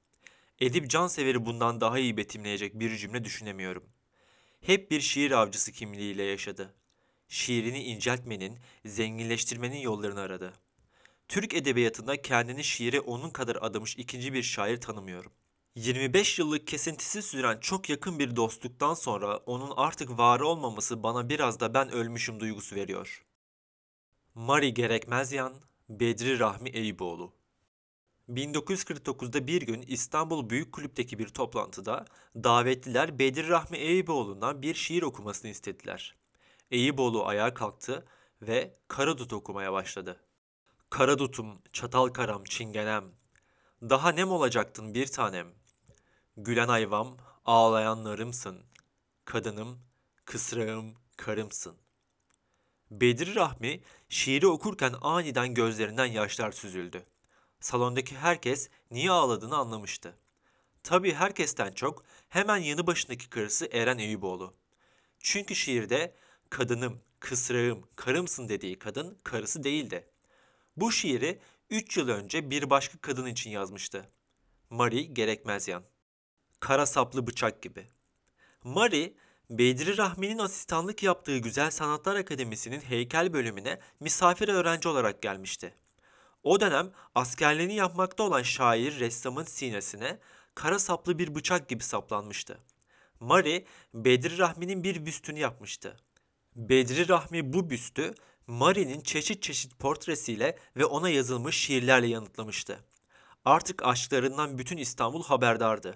Edip 0.61 0.91
Cansever'i 0.91 1.47
bundan 1.47 1.81
daha 1.81 1.99
iyi 1.99 2.17
betimleyecek 2.17 2.75
bir 2.75 2.97
cümle 2.97 3.25
düşünemiyorum. 3.25 3.85
Hep 4.61 4.91
bir 4.91 5.01
şiir 5.01 5.31
avcısı 5.31 5.73
kimliğiyle 5.73 6.23
yaşadı. 6.23 6.75
Şiirini 7.29 7.85
inceltmenin, 7.85 8.59
zenginleştirmenin 8.85 9.79
yollarını 9.79 10.21
aradı. 10.21 10.53
Türk 11.29 11.55
edebiyatında 11.55 12.23
kendini 12.23 12.65
şiire 12.65 13.01
onun 13.01 13.31
kadar 13.31 13.59
adamış 13.61 13.97
ikinci 13.97 14.33
bir 14.33 14.43
şair 14.43 14.81
tanımıyorum. 14.81 15.33
25 15.75 16.39
yıllık 16.39 16.67
kesintisiz 16.67 17.25
süren 17.25 17.61
çok 17.61 17.91
yakın 17.91 18.19
bir 18.19 18.37
dostluktan 18.37 18.95
sonra 18.95 19.37
onun 19.37 19.73
artık 19.77 20.19
var 20.19 20.41
olmaması 20.41 21.03
bana 21.03 21.29
biraz 21.29 21.61
da 21.61 21.75
ben 21.75 21.93
ölmüşüm 21.93 22.41
duygusu 22.41 22.77
veriyor.'' 22.77 23.34
Mari 24.35 24.75
Gerekmezyan, 24.75 25.55
Bedri 25.89 26.39
Rahmi 26.39 26.71
Eyüboğlu 26.71 27.33
1949'da 28.29 29.47
bir 29.47 29.63
gün 29.63 29.83
İstanbul 29.83 30.51
Büyük 30.51 30.73
Kulüp'teki 30.73 31.19
bir 31.19 31.29
toplantıda 31.29 32.05
davetliler 32.37 33.19
Bedri 33.19 33.49
Rahmi 33.49 33.77
Eyüboğlu'ndan 33.77 34.63
bir 34.63 34.75
şiir 34.75 35.03
okumasını 35.03 35.51
istediler. 35.51 36.17
Eyüboğlu 36.71 37.27
ayağa 37.27 37.55
kalktı 37.55 38.07
ve 38.43 38.77
Karadut 38.89 39.33
okumaya 39.33 39.73
başladı. 39.73 40.21
Karadutum, 40.91 41.63
çatal 41.73 42.09
karam, 42.09 42.45
çingenem, 42.45 43.05
daha 43.83 44.13
nem 44.13 44.31
olacaktın 44.31 44.95
bir 44.95 45.07
tanem. 45.07 45.49
Gülen 46.37 46.69
ayvam, 46.69 47.17
ağlayanlarımsın. 47.45 48.63
Kadınım, 49.25 49.79
kısrağım, 50.25 50.95
karımsın. 51.17 51.84
Bedri 53.01 53.35
Rahmi 53.35 53.81
şiiri 54.09 54.47
okurken 54.47 54.95
aniden 55.01 55.55
gözlerinden 55.55 56.07
yaşlar 56.07 56.53
süzüldü. 56.53 57.07
Salondaki 57.61 58.17
herkes 58.17 58.69
niye 58.91 59.11
ağladığını 59.11 59.57
anlamıştı. 59.57 60.17
Tabii 60.83 61.15
herkesten 61.15 61.73
çok 61.73 62.05
hemen 62.29 62.57
yanı 62.57 62.87
başındaki 62.87 63.31
karısı 63.31 63.69
Eren 63.73 63.99
Eyüboğlu. 63.99 64.55
Çünkü 65.19 65.55
şiirde 65.55 66.15
kadınım, 66.51 67.01
kısrağım, 67.21 67.85
karımsın 67.97 68.49
dediği 68.49 68.79
kadın 68.79 69.19
karısı 69.25 69.65
değildi. 69.65 70.09
Bu 70.77 70.93
şiiri 70.93 71.39
3 71.71 71.97
yıl 71.97 72.09
önce 72.09 72.51
bir 72.51 72.71
başka 72.71 72.99
kadın 72.99 73.27
için 73.27 73.51
yazmıştı. 73.51 74.09
Marie 74.71 75.03
Gerekmezyan. 75.03 75.85
Kara 76.61 76.87
saplı 76.87 77.27
bıçak 77.27 77.63
gibi. 77.63 77.87
Marie 78.65 79.15
Bedri 79.51 79.97
Rahmi'nin 79.97 80.39
asistanlık 80.39 81.03
yaptığı 81.03 81.39
Güzel 81.39 81.71
Sanatlar 81.71 82.17
Akademisi'nin 82.17 82.81
heykel 82.81 83.33
bölümüne 83.33 83.79
misafir 84.01 84.49
öğrenci 84.49 84.89
olarak 84.89 85.23
gelmişti. 85.23 85.75
O 86.43 86.61
dönem 86.61 86.93
askerliğini 87.15 87.75
yapmakta 87.75 88.23
olan 88.23 88.43
şair 88.43 89.01
ressamın 89.01 89.45
sinesine 89.45 90.19
kara 90.55 90.79
saplı 90.79 91.19
bir 91.19 91.35
bıçak 91.35 91.69
gibi 91.69 91.83
saplanmıştı. 91.83 92.59
Mari, 93.21 93.67
Bedri 93.95 94.39
Rahmi'nin 94.39 94.85
bir 94.85 95.07
büstünü 95.07 95.39
yapmıştı. 95.39 95.97
Bedri 96.57 97.09
Rahmi 97.09 97.53
bu 97.53 97.71
büstü 97.71 98.15
Mari'nin 98.47 99.01
çeşit 99.01 99.43
çeşit 99.43 99.79
portresiyle 99.79 100.59
ve 100.77 100.85
ona 100.85 101.09
yazılmış 101.09 101.57
şiirlerle 101.57 102.07
yanıtlamıştı. 102.07 102.79
Artık 103.45 103.85
aşklarından 103.85 104.59
bütün 104.59 104.77
İstanbul 104.77 105.25
haberdardı. 105.25 105.95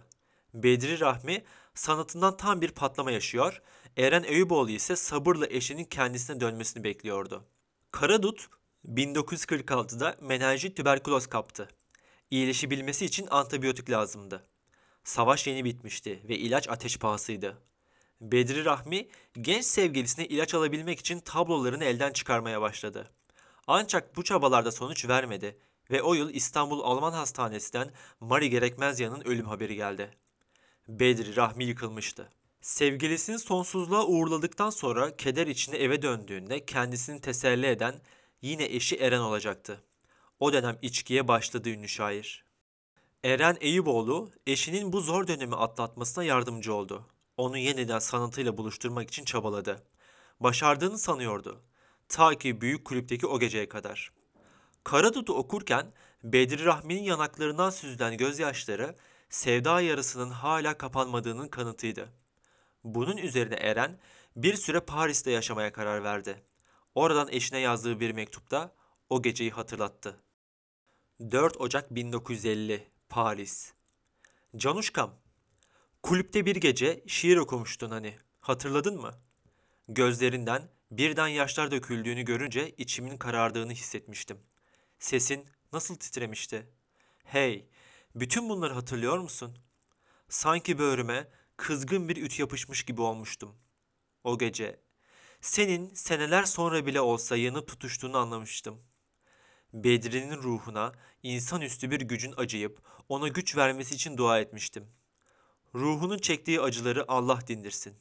Bedri 0.55 1.00
Rahmi 1.00 1.45
sanatından 1.78 2.37
tam 2.37 2.61
bir 2.61 2.70
patlama 2.70 3.11
yaşıyor, 3.11 3.62
Eren 3.97 4.23
Eyüboğlu 4.23 4.70
ise 4.70 4.97
sabırla 4.97 5.47
eşinin 5.47 5.85
kendisine 5.85 6.40
dönmesini 6.40 6.85
bekliyordu. 6.85 7.44
Karadut 7.92 8.49
1946'da 8.88 10.16
menenjit 10.20 10.76
tüberküloz 10.76 11.26
kaptı. 11.26 11.68
İyileşebilmesi 12.30 13.04
için 13.04 13.26
antibiyotik 13.30 13.90
lazımdı. 13.90 14.47
Savaş 15.04 15.47
yeni 15.47 15.64
bitmişti 15.64 16.23
ve 16.28 16.37
ilaç 16.37 16.68
ateş 16.68 16.99
pahasıydı. 16.99 17.62
Bedri 18.20 18.64
Rahmi 18.64 19.08
genç 19.40 19.64
sevgilisine 19.64 20.26
ilaç 20.26 20.54
alabilmek 20.54 21.00
için 21.00 21.20
tablolarını 21.20 21.85
elden 21.85 22.12
çıkarmaya 22.12 22.61
başladı. 22.61 23.11
Ancak 23.66 24.16
bu 24.16 24.25
çabalarda 24.25 24.73
sonuç 24.73 25.08
vermedi 25.08 25.58
ve 25.90 26.02
o 26.02 26.14
yıl 26.14 26.30
İstanbul 26.30 26.80
Alman 26.80 27.12
Hastanesi'nden 27.12 27.90
Mari 28.20 28.50
Gerekmezyan'ın 28.50 29.20
ölüm 29.20 29.47
haberi 29.47 29.76
geldi. 29.76 30.11
Bedri 30.88 31.37
Rahmi 31.37 31.64
yıkılmıştı. 31.64 32.28
Sevgilisini 32.61 33.38
sonsuzluğa 33.38 34.07
uğurladıktan 34.07 34.71
sonra 34.71 35.16
keder 35.16 35.47
içinde 35.47 35.85
eve 35.85 36.02
döndüğünde 36.02 36.66
kendisini 36.66 37.21
teselli 37.21 37.66
eden 37.66 37.95
yine 38.42 38.64
eşi 38.64 38.97
Eren 38.97 39.21
olacaktı. 39.21 39.83
O 40.40 40.52
dönem 40.52 40.78
içkiye 40.83 41.28
başladı 41.28 41.68
ünlü 41.68 41.88
şair. 41.88 42.45
Eren 43.25 43.57
Eyüboğlu 43.61 44.30
eşinin 44.47 44.92
bu 44.92 45.00
zor 45.00 45.26
dönemi 45.26 45.57
atlatmasına 45.57 46.25
yardımcı 46.25 46.75
oldu. 46.75 47.07
Onu 47.37 47.59
yeniden 47.59 47.99
sanatıyla 47.99 48.57
buluşturmak 48.57 49.09
için 49.09 49.25
çabaladı. 49.25 49.83
Başardığını 50.40 50.99
sanıyordu. 50.99 51.62
Ta 52.09 52.35
ki 52.35 52.61
büyük 52.61 52.85
kulüpteki 52.85 53.26
o 53.26 53.38
geceye 53.38 53.68
kadar. 53.68 54.12
Karadut'u 54.85 55.35
okurken 55.35 55.92
Bedri 56.25 56.64
Rahmi'nin 56.64 57.02
yanaklarından 57.02 57.71
süzülen 57.71 58.16
gözyaşları 58.16 58.97
sevda 59.30 59.80
yarısının 59.80 60.30
hala 60.30 60.78
kapanmadığının 60.78 61.49
kanıtıydı. 61.49 62.12
Bunun 62.85 63.16
üzerine 63.16 63.54
Eren 63.54 63.99
bir 64.37 64.54
süre 64.54 64.80
Paris'te 64.80 65.30
yaşamaya 65.30 65.73
karar 65.73 66.04
verdi. 66.04 66.42
Oradan 66.94 67.28
eşine 67.30 67.58
yazdığı 67.58 68.00
bir 68.00 68.11
mektupta 68.11 68.75
o 69.11 69.23
geceyi 69.23 69.50
hatırlattı. 69.50 70.20
4 71.20 71.61
Ocak 71.61 71.94
1950 71.94 72.88
Paris 73.08 73.73
Canuşkam, 74.56 75.14
kulüpte 76.02 76.47
bir 76.47 76.56
gece 76.56 77.04
şiir 77.06 77.37
okumuştun 77.37 77.90
hani, 77.90 78.16
hatırladın 78.40 79.00
mı? 79.00 79.14
Gözlerinden 79.88 80.62
birden 80.90 81.28
yaşlar 81.28 81.70
döküldüğünü 81.70 82.23
görünce 82.23 82.70
içimin 82.70 83.16
karardığını 83.16 83.73
hissetmiştim. 83.73 84.38
Sesin 84.99 85.47
nasıl 85.73 85.97
titremişti? 85.97 86.66
Hey, 87.25 87.68
bütün 88.15 88.49
bunları 88.49 88.75
hatırlıyor 88.75 89.19
musun? 89.19 89.59
Sanki 90.29 90.79
böğrüme 90.79 91.29
kızgın 91.57 92.09
bir 92.09 92.17
üt 92.17 92.38
yapışmış 92.38 92.83
gibi 92.83 93.03
olmuştum. 93.03 93.57
O 94.25 94.38
gece 94.38 94.81
senin 95.41 95.95
seneler 95.95 96.45
sonra 96.45 96.87
bile 96.87 97.00
olsa 97.00 97.37
yanıp 97.37 97.69
tutuştuğunu 97.69 98.19
anlamıştım. 98.19 98.83
Bedri'nin 99.73 100.37
ruhuna 100.37 100.93
insanüstü 101.23 101.91
bir 101.91 102.00
gücün 102.00 102.35
acıyıp 102.37 102.82
ona 103.09 103.28
güç 103.28 103.56
vermesi 103.56 103.95
için 103.95 104.17
dua 104.17 104.41
etmiştim. 104.41 104.87
Ruhunun 105.75 106.19
çektiği 106.19 106.61
acıları 106.61 107.04
Allah 107.09 107.41
dindirsin. 107.47 107.97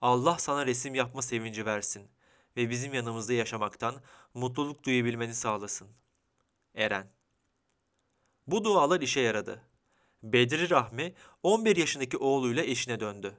Allah 0.00 0.38
sana 0.38 0.66
resim 0.66 0.94
yapma 0.94 1.22
sevinci 1.22 1.66
versin 1.66 2.10
ve 2.56 2.70
bizim 2.70 2.94
yanımızda 2.94 3.32
yaşamaktan 3.32 4.02
mutluluk 4.34 4.84
duyabilmeni 4.84 5.34
sağlasın. 5.34 5.88
Eren 6.74 7.15
Bu 8.46 8.64
dualar 8.64 9.00
işe 9.00 9.20
yaradı. 9.20 9.62
Bedri 10.22 10.70
Rahmi 10.70 11.14
11 11.42 11.76
yaşındaki 11.76 12.16
oğluyla 12.16 12.64
eşine 12.64 13.00
döndü. 13.00 13.38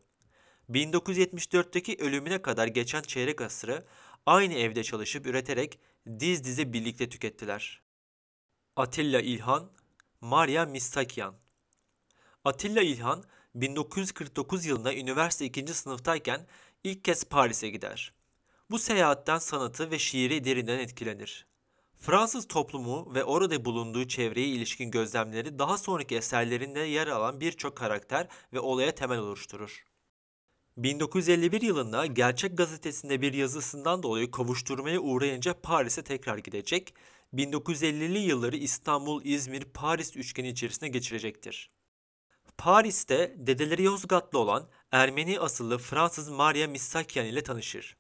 1974'teki 0.70 1.98
ölümüne 2.00 2.42
kadar 2.42 2.68
geçen 2.68 3.02
çeyrek 3.02 3.42
asrı 3.42 3.86
aynı 4.26 4.54
evde 4.54 4.84
çalışıp 4.84 5.28
üreterek 5.28 5.80
diz 6.20 6.44
dize 6.44 6.74
birlikte 6.74 7.10
tükettiler. 7.10 7.82
Atilla 8.76 9.22
İlhan, 9.22 9.72
Maria 10.22 10.66
Mistakyan 10.66 11.36
Atilla 12.46 12.82
İlhan 12.82 13.24
1949 13.56 14.66
yılında 14.66 14.94
üniversite 14.96 15.46
2. 15.46 15.74
sınıftayken 15.74 16.48
ilk 16.84 17.04
kez 17.04 17.24
Paris'e 17.24 17.70
gider. 17.70 18.14
Bu 18.70 18.80
seyahatten 18.80 19.38
sanatı 19.38 19.92
ve 19.92 20.00
şiiri 20.00 20.44
derinden 20.44 20.80
etkilenir. 20.80 21.48
Fransız 22.00 22.48
toplumu 22.48 23.16
ve 23.16 23.24
orada 23.24 23.66
bulunduğu 23.66 24.08
çevreye 24.08 24.48
ilişkin 24.48 24.92
gözlemleri 24.92 25.60
daha 25.60 25.78
sonraki 25.78 26.16
eserlerinde 26.16 26.80
yer 26.80 27.08
alan 27.08 27.42
birçok 27.42 27.78
karakter 27.78 28.28
ve 28.54 28.60
olaya 28.60 28.96
temel 28.96 29.20
oluşturur. 29.20 29.86
1951 30.78 31.62
yılında 31.62 32.06
Gerçek 32.06 32.58
Gazetesi'nde 32.58 33.22
bir 33.22 33.34
yazısından 33.34 34.04
dolayı 34.04 34.32
kovuşturmaya 34.32 35.00
uğrayınca 35.00 35.62
Paris'e 35.62 36.04
tekrar 36.04 36.38
gidecek, 36.38 36.94
1950'li 37.34 38.20
yılları 38.20 38.58
İstanbul, 38.58 39.26
İzmir, 39.26 39.64
Paris 39.64 40.18
üçgeni 40.18 40.50
içerisinde 40.50 40.90
geçirecektir. 40.90 41.72
Paris'te 42.58 43.36
dedeleri 43.38 43.84
Yozgatlı 43.84 44.40
olan 44.40 44.70
Ermeni 44.92 45.40
asıllı 45.40 45.78
Fransız 45.78 46.30
Maria 46.30 46.68
Misakyan 46.68 47.26
ile 47.26 47.44
tanışır. 47.44 47.98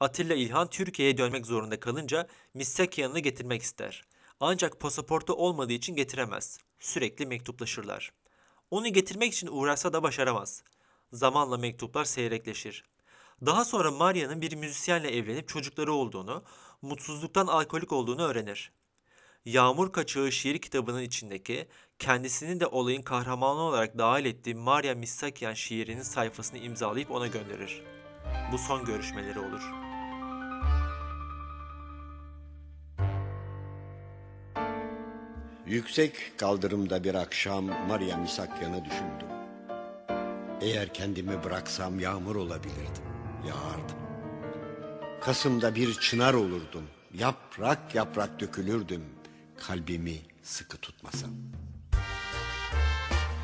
Atilla 0.00 0.34
İlhan 0.34 0.70
Türkiye'ye 0.70 1.18
dönmek 1.18 1.46
zorunda 1.46 1.80
kalınca 1.80 2.26
Misakyan'ı 2.54 3.18
getirmek 3.18 3.62
ister. 3.62 4.04
Ancak 4.40 4.80
pasaportu 4.80 5.32
olmadığı 5.32 5.72
için 5.72 5.96
getiremez. 5.96 6.58
Sürekli 6.78 7.26
mektuplaşırlar. 7.26 8.12
Onu 8.70 8.88
getirmek 8.88 9.32
için 9.32 9.48
uğraşsa 9.52 9.92
da 9.92 10.02
başaramaz. 10.02 10.62
Zamanla 11.12 11.56
mektuplar 11.56 12.04
seyrekleşir. 12.04 12.84
Daha 13.46 13.64
sonra 13.64 13.90
Maria'nın 13.90 14.40
bir 14.40 14.56
müzisyenle 14.56 15.16
evlenip 15.16 15.48
çocukları 15.48 15.92
olduğunu, 15.92 16.44
mutsuzluktan 16.82 17.46
alkolik 17.46 17.92
olduğunu 17.92 18.22
öğrenir. 18.22 18.72
Yağmur 19.44 19.92
Kaçağı 19.92 20.32
şiir 20.32 20.58
kitabının 20.58 21.02
içindeki 21.02 21.68
kendisini 21.98 22.60
de 22.60 22.66
olayın 22.66 23.02
kahramanı 23.02 23.60
olarak 23.60 23.98
dahil 23.98 24.24
ettiği 24.24 24.54
Maria 24.54 24.94
Misakyan 24.94 25.54
şiirinin 25.54 26.02
sayfasını 26.02 26.58
imzalayıp 26.58 27.10
ona 27.10 27.26
gönderir. 27.26 27.82
Bu 28.52 28.58
son 28.58 28.84
görüşmeleri 28.84 29.38
olur. 29.38 29.87
Yüksek 35.68 36.38
kaldırımda 36.38 37.04
bir 37.04 37.14
akşam 37.14 37.64
Maria 37.64 38.16
Misakyan'ı 38.16 38.84
düşündüm. 38.84 39.28
Eğer 40.60 40.94
kendimi 40.94 41.44
bıraksam 41.44 42.00
yağmur 42.00 42.36
olabilirdim, 42.36 43.04
yağardım. 43.48 43.96
Kasım'da 45.20 45.74
bir 45.74 45.94
çınar 45.94 46.34
olurdum, 46.34 46.84
yaprak 47.14 47.94
yaprak 47.94 48.40
dökülürdüm, 48.40 49.04
kalbimi 49.56 50.18
sıkı 50.42 50.76
tutmasam. 50.76 51.30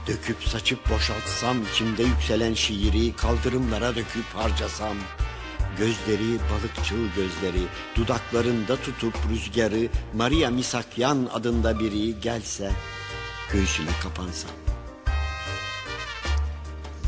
Döküp 0.06 0.42
saçıp 0.42 0.90
boşaltsam 0.90 1.62
içimde 1.62 2.02
yükselen 2.02 2.54
şiiri 2.54 3.16
kaldırımlara 3.16 3.96
döküp 3.96 4.24
harcasam. 4.34 4.96
Gözleri 5.78 6.38
balıkçıl 6.52 7.08
gözleri 7.16 7.66
dudaklarında 7.96 8.76
tutup 8.76 9.14
rüzgarı 9.30 9.88
Maria 10.14 10.50
Misakyan 10.50 11.28
adında 11.32 11.80
biri 11.80 12.20
gelse 12.20 12.72
göğsüme 13.52 13.90
kapansam. 14.02 14.50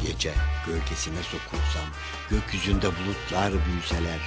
Gece 0.02 0.33
gölgesine 0.66 1.22
sokulsam 1.22 1.88
gökyüzünde 2.31 2.87
bulutlar 2.87 3.52
büyüseler 3.66 4.20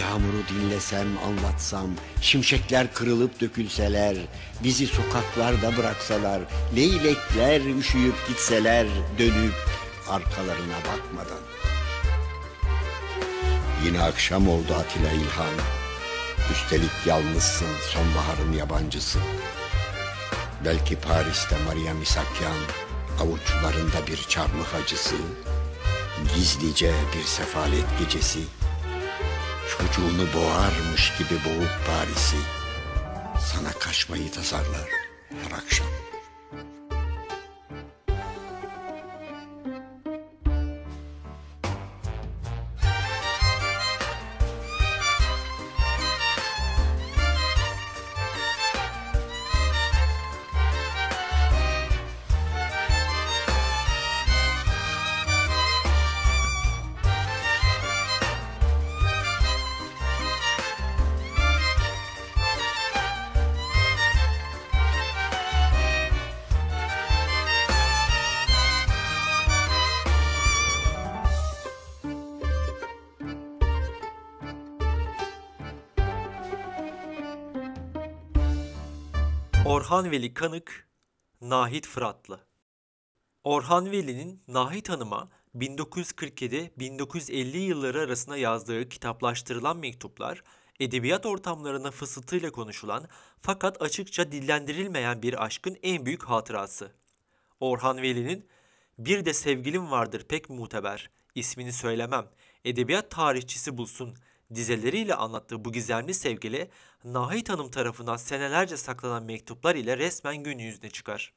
Yağmuru 0.00 0.42
dinlesem 0.48 1.06
anlatsam 1.26 1.86
Şimşekler 2.20 2.94
kırılıp 2.94 3.40
dökülseler 3.40 4.16
Bizi 4.64 4.86
sokaklarda 4.86 5.76
bıraksalar 5.76 6.40
Leylekler 6.76 7.78
üşüyüp 7.78 8.28
gitseler 8.28 8.86
Dönüp 9.18 9.54
arkalarına 10.08 10.76
bakmadan 10.76 11.45
Yine 13.84 14.02
akşam 14.02 14.48
oldu 14.48 14.74
Atilla 14.74 15.10
İlhan 15.10 15.54
Üstelik 16.52 17.06
yalnızsın 17.06 17.68
sonbaharın 17.92 18.52
yabancısı. 18.52 19.18
Belki 20.64 20.96
Paris'te 20.96 21.56
Maria 21.58 21.94
Misakyan 21.94 22.56
Avuçlarında 23.20 24.06
bir 24.06 24.16
çarmıh 24.16 24.74
acısı 24.82 25.14
Gizlice 26.34 26.92
bir 27.16 27.24
sefalet 27.24 27.98
gecesi 27.98 28.40
Çocuğunu 29.78 30.26
boğarmış 30.34 31.12
gibi 31.18 31.34
boğup 31.44 31.70
Paris'i 31.86 32.36
Sana 33.52 33.72
kaçmayı 33.72 34.32
tasarlar 34.32 34.88
her 35.42 35.58
akşam 35.58 35.86
Orhan 79.96 80.10
Veli 80.10 80.34
Kanık, 80.34 80.88
Nahit 81.40 81.86
Fıratlı. 81.86 82.40
Orhan 83.44 83.90
Veli'nin 83.90 84.42
Nahit 84.48 84.88
Hanım'a 84.88 85.28
1947-1950 85.54 87.56
yılları 87.56 88.00
arasında 88.00 88.36
yazdığı 88.36 88.88
kitaplaştırılan 88.88 89.76
mektuplar, 89.76 90.42
edebiyat 90.80 91.26
ortamlarında 91.26 91.90
fısıltıyla 91.90 92.52
konuşulan 92.52 93.08
fakat 93.40 93.82
açıkça 93.82 94.32
dillendirilmeyen 94.32 95.22
bir 95.22 95.44
aşkın 95.44 95.76
en 95.82 96.06
büyük 96.06 96.24
hatırası. 96.24 96.92
Orhan 97.60 98.02
Veli'nin 98.02 98.48
bir 98.98 99.24
de 99.24 99.32
sevgilim 99.32 99.90
vardır 99.90 100.24
pek 100.28 100.50
muteber, 100.50 101.10
ismini 101.34 101.72
söylemem, 101.72 102.26
edebiyat 102.64 103.10
tarihçisi 103.10 103.78
bulsun 103.78 104.16
dizeleriyle 104.54 105.14
anlattığı 105.14 105.64
bu 105.64 105.72
gizemli 105.72 106.14
sevgili 106.14 106.70
Nahit 107.04 107.48
Hanım 107.48 107.70
tarafından 107.70 108.16
senelerce 108.16 108.76
saklanan 108.76 109.22
mektuplar 109.22 109.74
ile 109.74 109.98
resmen 109.98 110.36
gün 110.36 110.58
yüzüne 110.58 110.90
çıkar. 110.90 111.32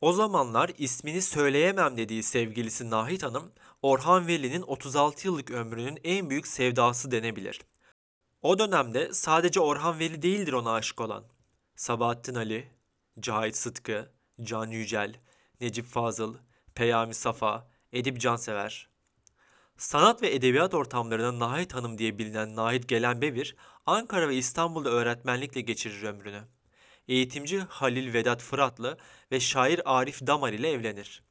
O 0.00 0.12
zamanlar 0.12 0.70
ismini 0.78 1.22
söyleyemem 1.22 1.96
dediği 1.96 2.22
sevgilisi 2.22 2.90
Nahit 2.90 3.22
Hanım, 3.22 3.52
Orhan 3.82 4.26
Veli'nin 4.26 4.62
36 4.62 5.26
yıllık 5.26 5.50
ömrünün 5.50 5.98
en 6.04 6.30
büyük 6.30 6.46
sevdası 6.46 7.10
denebilir. 7.10 7.60
O 8.42 8.58
dönemde 8.58 9.12
sadece 9.12 9.60
Orhan 9.60 9.98
Veli 9.98 10.22
değildir 10.22 10.52
ona 10.52 10.72
aşık 10.72 11.00
olan. 11.00 11.24
Sabahattin 11.76 12.34
Ali, 12.34 12.68
Cahit 13.20 13.56
Sıtkı, 13.56 14.12
Can 14.42 14.66
Yücel, 14.66 15.14
Necip 15.60 15.86
Fazıl, 15.86 16.34
Peyami 16.74 17.14
Safa, 17.14 17.68
Edip 17.92 18.20
Cansever. 18.20 18.91
Sanat 19.76 20.22
ve 20.22 20.34
edebiyat 20.34 20.74
ortamlarında 20.74 21.38
Nahit 21.38 21.74
Hanım 21.74 21.98
diye 21.98 22.18
bilinen 22.18 22.56
Nahit 22.56 22.88
Gelenbevir, 22.88 23.56
Ankara 23.86 24.28
ve 24.28 24.36
İstanbul'da 24.36 24.90
öğretmenlikle 24.90 25.60
geçirir 25.60 26.02
ömrünü. 26.02 26.42
Eğitimci 27.08 27.58
Halil 27.58 28.12
Vedat 28.12 28.42
Fıratlı 28.42 28.98
ve 29.32 29.40
şair 29.40 29.80
Arif 29.84 30.26
Damar 30.26 30.52
ile 30.52 30.70
evlenir. 30.70 31.22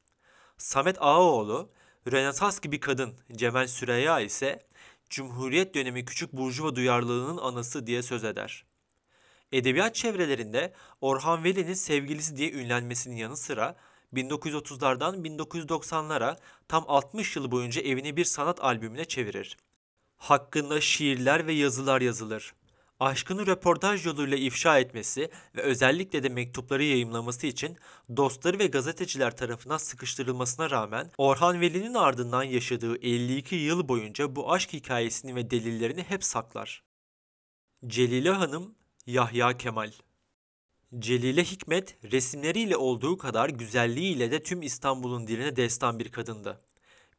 Samet 0.58 0.96
Ağaoğlu, 1.02 1.70
Rönesans 2.12 2.60
gibi 2.60 2.80
kadın 2.80 3.14
Cemal 3.32 3.66
Süreyya 3.66 4.20
ise 4.20 4.66
Cumhuriyet 5.10 5.74
dönemi 5.74 6.04
küçük 6.04 6.32
burjuva 6.32 6.76
duyarlılığının 6.76 7.38
anası 7.38 7.86
diye 7.86 8.02
söz 8.02 8.24
eder. 8.24 8.64
Edebiyat 9.52 9.94
çevrelerinde 9.94 10.72
Orhan 11.00 11.44
Veli'nin 11.44 11.74
sevgilisi 11.74 12.36
diye 12.36 12.52
ünlenmesinin 12.52 13.16
yanı 13.16 13.36
sıra 13.36 13.76
1930'lardan 14.14 15.22
1990'lara 15.26 16.36
tam 16.68 16.84
60 16.88 17.36
yıl 17.36 17.50
boyunca 17.50 17.82
evini 17.82 18.16
bir 18.16 18.24
sanat 18.24 18.64
albümüne 18.64 19.04
çevirir. 19.04 19.56
Hakkında 20.16 20.80
şiirler 20.80 21.46
ve 21.46 21.52
yazılar 21.52 22.00
yazılır. 22.00 22.54
Aşkını 23.00 23.46
röportaj 23.46 24.06
yoluyla 24.06 24.36
ifşa 24.36 24.78
etmesi 24.78 25.30
ve 25.56 25.62
özellikle 25.62 26.22
de 26.22 26.28
mektupları 26.28 26.84
yayımlaması 26.84 27.46
için 27.46 27.76
dostları 28.16 28.58
ve 28.58 28.66
gazeteciler 28.66 29.36
tarafından 29.36 29.76
sıkıştırılmasına 29.76 30.70
rağmen 30.70 31.10
Orhan 31.18 31.60
Veli'nin 31.60 31.94
ardından 31.94 32.42
yaşadığı 32.42 32.96
52 32.96 33.54
yıl 33.54 33.88
boyunca 33.88 34.36
bu 34.36 34.52
aşk 34.52 34.72
hikayesini 34.72 35.34
ve 35.34 35.50
delillerini 35.50 36.02
hep 36.02 36.24
saklar. 36.24 36.82
Celile 37.86 38.30
Hanım, 38.30 38.74
Yahya 39.06 39.56
Kemal 39.56 39.92
Celile 40.98 41.44
Hikmet 41.44 41.96
resimleriyle 42.12 42.76
olduğu 42.76 43.18
kadar 43.18 43.48
güzelliğiyle 43.48 44.30
de 44.30 44.42
tüm 44.42 44.62
İstanbul'un 44.62 45.26
diline 45.26 45.56
destan 45.56 45.98
bir 45.98 46.08
kadındı. 46.08 46.60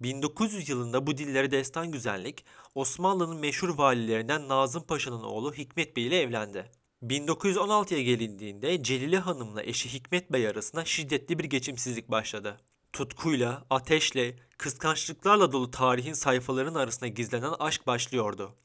1900 0.02 0.70
yılında 0.70 1.08
bu 1.08 1.18
dillere 1.18 1.52
destan 1.52 1.92
güzellik 1.92 2.46
Osmanlı'nın 2.76 3.38
meşhur 3.38 3.78
valilerinden 3.78 4.48
Nazım 4.48 4.84
Paşa'nın 4.84 5.24
oğlu 5.24 5.54
Hikmet 5.54 5.96
Bey 5.96 6.08
ile 6.08 6.22
evlendi. 6.22 6.72
1916'ya 7.04 8.02
gelindiğinde 8.02 8.84
Celile 8.84 9.20
Hanım'la 9.20 9.64
eşi 9.64 9.94
Hikmet 9.94 10.32
Bey 10.32 10.48
arasında 10.48 10.86
şiddetli 10.86 11.40
bir 11.40 11.46
geçimsizlik 11.46 12.12
başladı. 12.12 12.58
Tutkuyla, 12.94 13.66
ateşle, 13.70 14.36
kıskançlıklarla 14.58 15.52
dolu 15.52 15.72
tarihin 15.72 16.14
sayfalarının 16.14 16.80
arasında 16.80 17.08
gizlenen 17.08 17.54
aşk 17.60 17.88
başlıyordu. 17.88 18.56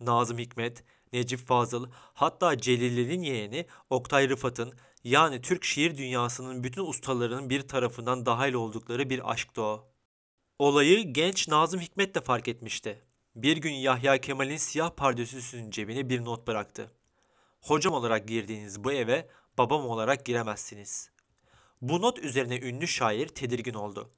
Nazım 0.00 0.38
Hikmet, 0.38 0.84
Necip 1.12 1.40
Fazıl, 1.40 1.86
hatta 1.92 2.58
Celile'nin 2.58 3.22
yeğeni 3.22 3.66
Oktay 3.90 4.28
Rıfat'ın 4.28 4.74
yani 5.04 5.40
Türk 5.40 5.64
şiir 5.64 5.96
dünyasının 5.96 6.64
bütün 6.64 6.86
ustalarının 6.86 7.50
bir 7.50 7.68
tarafından 7.68 8.26
dahil 8.26 8.54
oldukları 8.54 9.10
bir 9.10 9.30
aşktı 9.30 9.62
o. 9.62 9.90
Olayı 10.58 11.12
genç 11.12 11.48
Nazım 11.48 11.80
Hikmet 11.80 12.14
de 12.14 12.20
fark 12.20 12.48
etmişti. 12.48 13.02
Bir 13.36 13.56
gün 13.56 13.72
Yahya 13.72 14.18
Kemal'in 14.18 14.56
siyah 14.56 14.90
pardösüsünün 14.90 15.70
cebine 15.70 16.08
bir 16.08 16.24
not 16.24 16.46
bıraktı. 16.46 16.92
Hocam 17.60 17.94
olarak 17.94 18.28
girdiğiniz 18.28 18.84
bu 18.84 18.92
eve 18.92 19.28
babam 19.58 19.86
olarak 19.86 20.26
giremezsiniz. 20.26 21.10
Bu 21.82 22.02
not 22.02 22.18
üzerine 22.18 22.60
ünlü 22.60 22.88
şair 22.88 23.28
tedirgin 23.28 23.74
oldu. 23.74 24.10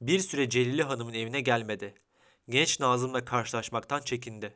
Bir 0.00 0.18
süre 0.18 0.48
Celile 0.48 0.82
Hanım'ın 0.82 1.14
evine 1.14 1.40
gelmedi. 1.40 1.94
Genç 2.48 2.80
Nazım'la 2.80 3.24
karşılaşmaktan 3.24 4.00
çekindi. 4.00 4.54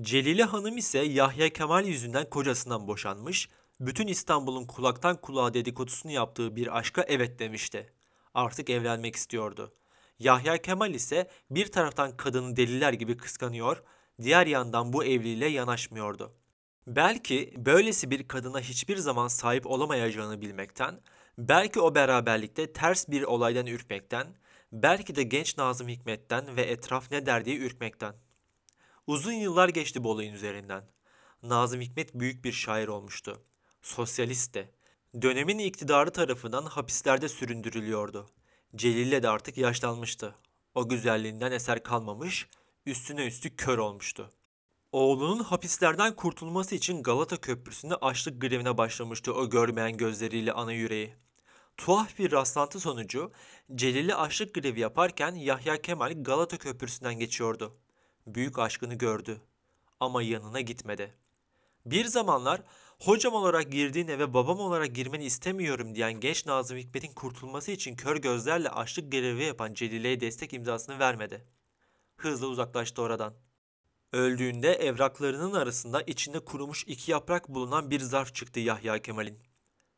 Celile 0.00 0.44
Hanım 0.44 0.76
ise 0.76 0.98
Yahya 0.98 1.48
Kemal 1.48 1.86
yüzünden 1.86 2.30
kocasından 2.30 2.88
boşanmış, 2.88 3.48
bütün 3.80 4.06
İstanbul'un 4.06 4.64
kulaktan 4.64 5.20
kulağa 5.20 5.54
dedikodusunu 5.54 6.12
yaptığı 6.12 6.56
bir 6.56 6.78
aşka 6.78 7.04
evet 7.08 7.38
demişti. 7.38 7.92
Artık 8.34 8.70
evlenmek 8.70 9.16
istiyordu. 9.16 9.74
Yahya 10.18 10.62
Kemal 10.62 10.94
ise 10.94 11.30
bir 11.50 11.72
taraftan 11.72 12.16
kadını 12.16 12.56
deliler 12.56 12.92
gibi 12.92 13.16
kıskanıyor, 13.16 13.82
diğer 14.22 14.46
yandan 14.46 14.92
bu 14.92 15.04
evliliğe 15.04 15.50
yanaşmıyordu. 15.50 16.32
Belki 16.86 17.54
böylesi 17.56 18.10
bir 18.10 18.28
kadına 18.28 18.60
hiçbir 18.60 18.96
zaman 18.96 19.28
sahip 19.28 19.66
olamayacağını 19.66 20.40
bilmekten, 20.40 21.00
belki 21.38 21.80
o 21.80 21.94
beraberlikte 21.94 22.72
ters 22.72 23.08
bir 23.08 23.22
olaydan 23.22 23.66
ürkmekten, 23.66 24.26
belki 24.72 25.14
de 25.16 25.22
genç 25.22 25.58
Nazım 25.58 25.88
Hikmet'ten 25.88 26.56
ve 26.56 26.62
etraf 26.62 27.10
ne 27.10 27.26
der 27.26 27.44
diye 27.44 27.56
ürkmekten. 27.56 28.14
Uzun 29.06 29.32
yıllar 29.32 29.68
geçti 29.68 30.04
bu 30.04 30.10
olayın 30.10 30.34
üzerinden. 30.34 30.84
Nazım 31.42 31.80
Hikmet 31.80 32.14
büyük 32.14 32.44
bir 32.44 32.52
şair 32.52 32.88
olmuştu. 32.88 33.42
Sosyalist 33.82 34.54
de. 34.54 34.70
Dönemin 35.22 35.58
iktidarı 35.58 36.10
tarafından 36.10 36.64
hapislerde 36.64 37.28
süründürülüyordu. 37.28 38.26
Celile 38.76 39.22
de 39.22 39.28
artık 39.28 39.58
yaşlanmıştı. 39.58 40.34
O 40.74 40.88
güzelliğinden 40.88 41.52
eser 41.52 41.82
kalmamış, 41.82 42.48
üstüne 42.86 43.26
üstlük 43.26 43.58
kör 43.58 43.78
olmuştu. 43.78 44.30
Oğlunun 44.92 45.42
hapislerden 45.42 46.16
kurtulması 46.16 46.74
için 46.74 47.02
Galata 47.02 47.36
Köprüsü'nde 47.36 47.94
açlık 47.94 48.40
grevine 48.40 48.78
başlamıştı 48.78 49.34
o 49.34 49.50
görmeyen 49.50 49.96
gözleriyle 49.96 50.52
ana 50.52 50.72
yüreği. 50.72 51.14
Tuhaf 51.76 52.18
bir 52.18 52.32
rastlantı 52.32 52.80
sonucu 52.80 53.32
Celil'i 53.74 54.14
açlık 54.14 54.54
grevi 54.54 54.80
yaparken 54.80 55.34
Yahya 55.34 55.82
Kemal 55.82 56.14
Galata 56.16 56.58
Köprüsü'nden 56.58 57.18
geçiyordu. 57.18 57.76
Büyük 58.34 58.58
aşkını 58.58 58.94
gördü 58.94 59.40
ama 60.00 60.22
yanına 60.22 60.60
gitmedi. 60.60 61.14
Bir 61.86 62.04
zamanlar 62.04 62.62
hocam 62.98 63.34
olarak 63.34 63.72
girdiğin 63.72 64.08
eve 64.08 64.34
babam 64.34 64.60
olarak 64.60 64.94
girmeni 64.94 65.24
istemiyorum 65.24 65.94
diyen 65.94 66.20
genç 66.20 66.46
Nazım 66.46 66.78
Hikmet'in 66.78 67.12
kurtulması 67.12 67.70
için 67.70 67.96
kör 67.96 68.16
gözlerle 68.16 68.68
açlık 68.68 69.12
grevi 69.12 69.44
yapan 69.44 69.74
Celile'ye 69.74 70.20
destek 70.20 70.52
imzasını 70.52 70.98
vermedi. 70.98 71.44
Hızla 72.16 72.46
uzaklaştı 72.46 73.02
oradan. 73.02 73.34
Öldüğünde 74.12 74.72
evraklarının 74.72 75.52
arasında 75.52 76.02
içinde 76.02 76.40
kurumuş 76.44 76.84
iki 76.86 77.10
yaprak 77.10 77.48
bulunan 77.48 77.90
bir 77.90 78.00
zarf 78.00 78.34
çıktı 78.34 78.60
Yahya 78.60 79.02
Kemal'in. 79.02 79.38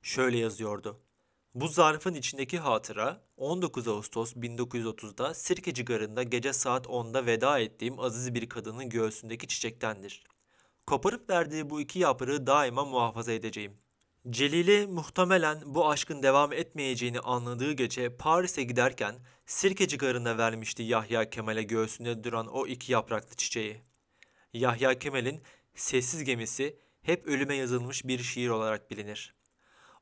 Şöyle 0.03 0.39
yazıyordu. 0.39 1.01
Bu 1.55 1.69
zarfın 1.69 2.15
içindeki 2.15 2.59
hatıra 2.59 3.21
19 3.37 3.89
Ağustos 3.89 4.33
1930'da 4.33 5.35
Sirkeci 5.35 5.85
Garı'nda 5.85 6.23
gece 6.23 6.53
saat 6.53 6.87
10'da 6.87 7.27
veda 7.27 7.59
ettiğim 7.59 8.01
aziz 8.01 8.35
bir 8.35 8.49
kadının 8.49 8.89
göğsündeki 8.89 9.49
çiçektendir. 9.49 10.25
Koparıp 10.87 11.31
verdiği 11.31 11.71
bu 11.71 11.81
iki 11.81 11.99
yaprağı 11.99 12.47
daima 12.47 12.85
muhafaza 12.85 13.33
edeceğim. 13.33 13.77
Celil'i 14.31 14.87
muhtemelen 14.87 15.63
bu 15.67 15.91
aşkın 15.91 16.23
devam 16.23 16.53
etmeyeceğini 16.53 17.21
anladığı 17.21 17.73
gece 17.73 18.17
Paris'e 18.17 18.63
giderken 18.63 19.15
Sirkeci 19.47 19.99
Garı'na 19.99 20.39
vermişti 20.39 20.83
Yahya 20.83 21.31
Kemal'e 21.31 21.63
göğsünde 21.63 22.25
duran 22.25 22.47
o 22.47 22.67
iki 22.67 22.93
yapraklı 22.93 23.37
çiçeği. 23.37 23.83
Yahya 24.53 24.99
Kemal'in 24.99 25.43
Sessiz 25.75 26.25
Gemisi 26.25 26.79
hep 27.03 27.27
ölüme 27.27 27.55
yazılmış 27.55 28.05
bir 28.05 28.19
şiir 28.19 28.49
olarak 28.49 28.91
bilinir. 28.91 29.42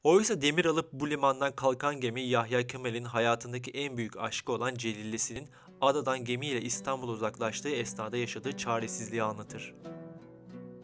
Oysa 0.04 0.42
demir 0.42 0.64
alıp 0.64 0.92
bu 0.92 1.10
limandan 1.10 1.52
kalkan 1.52 2.00
gemi 2.00 2.20
Yahya 2.20 2.66
Kemal'in 2.66 3.04
hayatındaki 3.04 3.70
en 3.70 3.96
büyük 3.96 4.16
aşkı 4.18 4.52
olan 4.52 4.74
Celillisinin 4.74 5.48
adadan 5.80 6.24
gemiyle 6.24 6.62
İstanbul'a 6.62 7.12
uzaklaştığı 7.12 7.68
esnada 7.68 8.16
yaşadığı 8.16 8.56
çaresizliği 8.56 9.22
anlatır. 9.22 9.74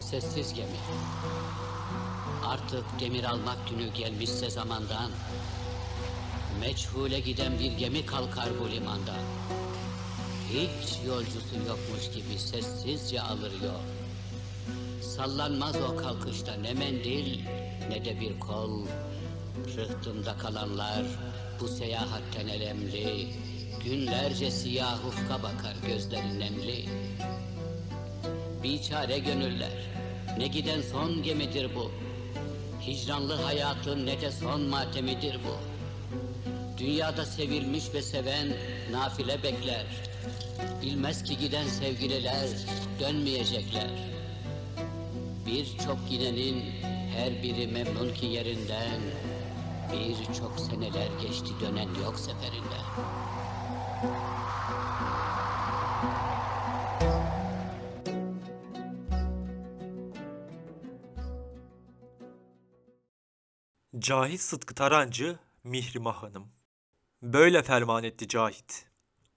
Sessiz 0.01 0.55
gemi. 0.55 0.77
Artık 2.45 2.85
demir 3.01 3.25
almak 3.25 3.69
günü 3.71 3.93
gelmişse 3.95 4.51
zamandan. 4.51 5.11
Meçhule 6.61 7.21
giden 7.21 7.59
bir 7.59 7.73
gemi 7.73 8.07
kalkar 8.07 8.49
bu 8.61 8.71
limandan. 8.71 9.21
Hiç 10.53 11.07
yolcusu 11.07 11.57
yokmuş 11.69 12.11
gibi 12.15 12.39
sessizce 12.39 13.21
alır 13.21 13.53
yol. 13.63 13.96
Sallanmaz 15.17 15.77
o 15.77 15.97
kalkışta 15.97 16.55
ne 16.55 16.75
mendil 16.75 17.41
ne 17.89 18.05
de 18.05 18.21
bir 18.21 18.41
kol. 18.41 18.87
Rıhtımda 19.77 20.37
kalanlar 20.37 21.05
bu 21.61 21.69
seyahatten 21.69 22.49
elemli. 22.49 23.29
Günlerce 23.85 24.51
siyah 24.51 25.07
ufka 25.07 25.43
bakar 25.43 25.75
gözleri 25.87 26.39
nemli. 26.39 26.85
Biçare 28.63 29.19
gönüller, 29.19 29.91
ne 30.39 30.47
giden 30.47 30.83
son 30.83 31.23
gemidir 31.23 31.71
bu. 31.75 31.91
Hicranlı 32.87 33.35
hayatın 33.35 34.07
ne 34.07 34.21
de 34.21 34.31
son 34.31 34.61
matemidir 34.61 35.35
bu. 35.35 35.57
Dünyada 36.79 37.25
sevilmiş 37.25 37.95
ve 37.95 38.03
seven 38.03 38.49
nafile 38.93 39.43
bekler. 39.43 39.87
Bilmez 40.83 41.23
ki 41.23 41.39
giden 41.39 41.67
sevgililer 41.67 42.49
dönmeyecekler. 43.01 44.16
Birçok 45.47 46.09
gidenin 46.11 46.63
her 47.17 47.43
biri 47.43 47.67
memnun 47.67 48.15
ki 48.15 48.27
yerinden. 48.27 49.01
Birçok 49.93 50.61
seneler 50.61 51.21
geçti 51.23 51.51
dönen 51.61 51.89
yok 52.05 52.19
seferinden. 52.19 52.87
Cahit 63.99 64.41
Sıtkı 64.41 64.75
Tarancı, 64.75 65.39
Mihrimah 65.65 66.23
Hanım. 66.23 66.53
Böyle 67.23 67.63
ferman 67.63 68.05
etti 68.05 68.29
Cahit. 68.29 68.87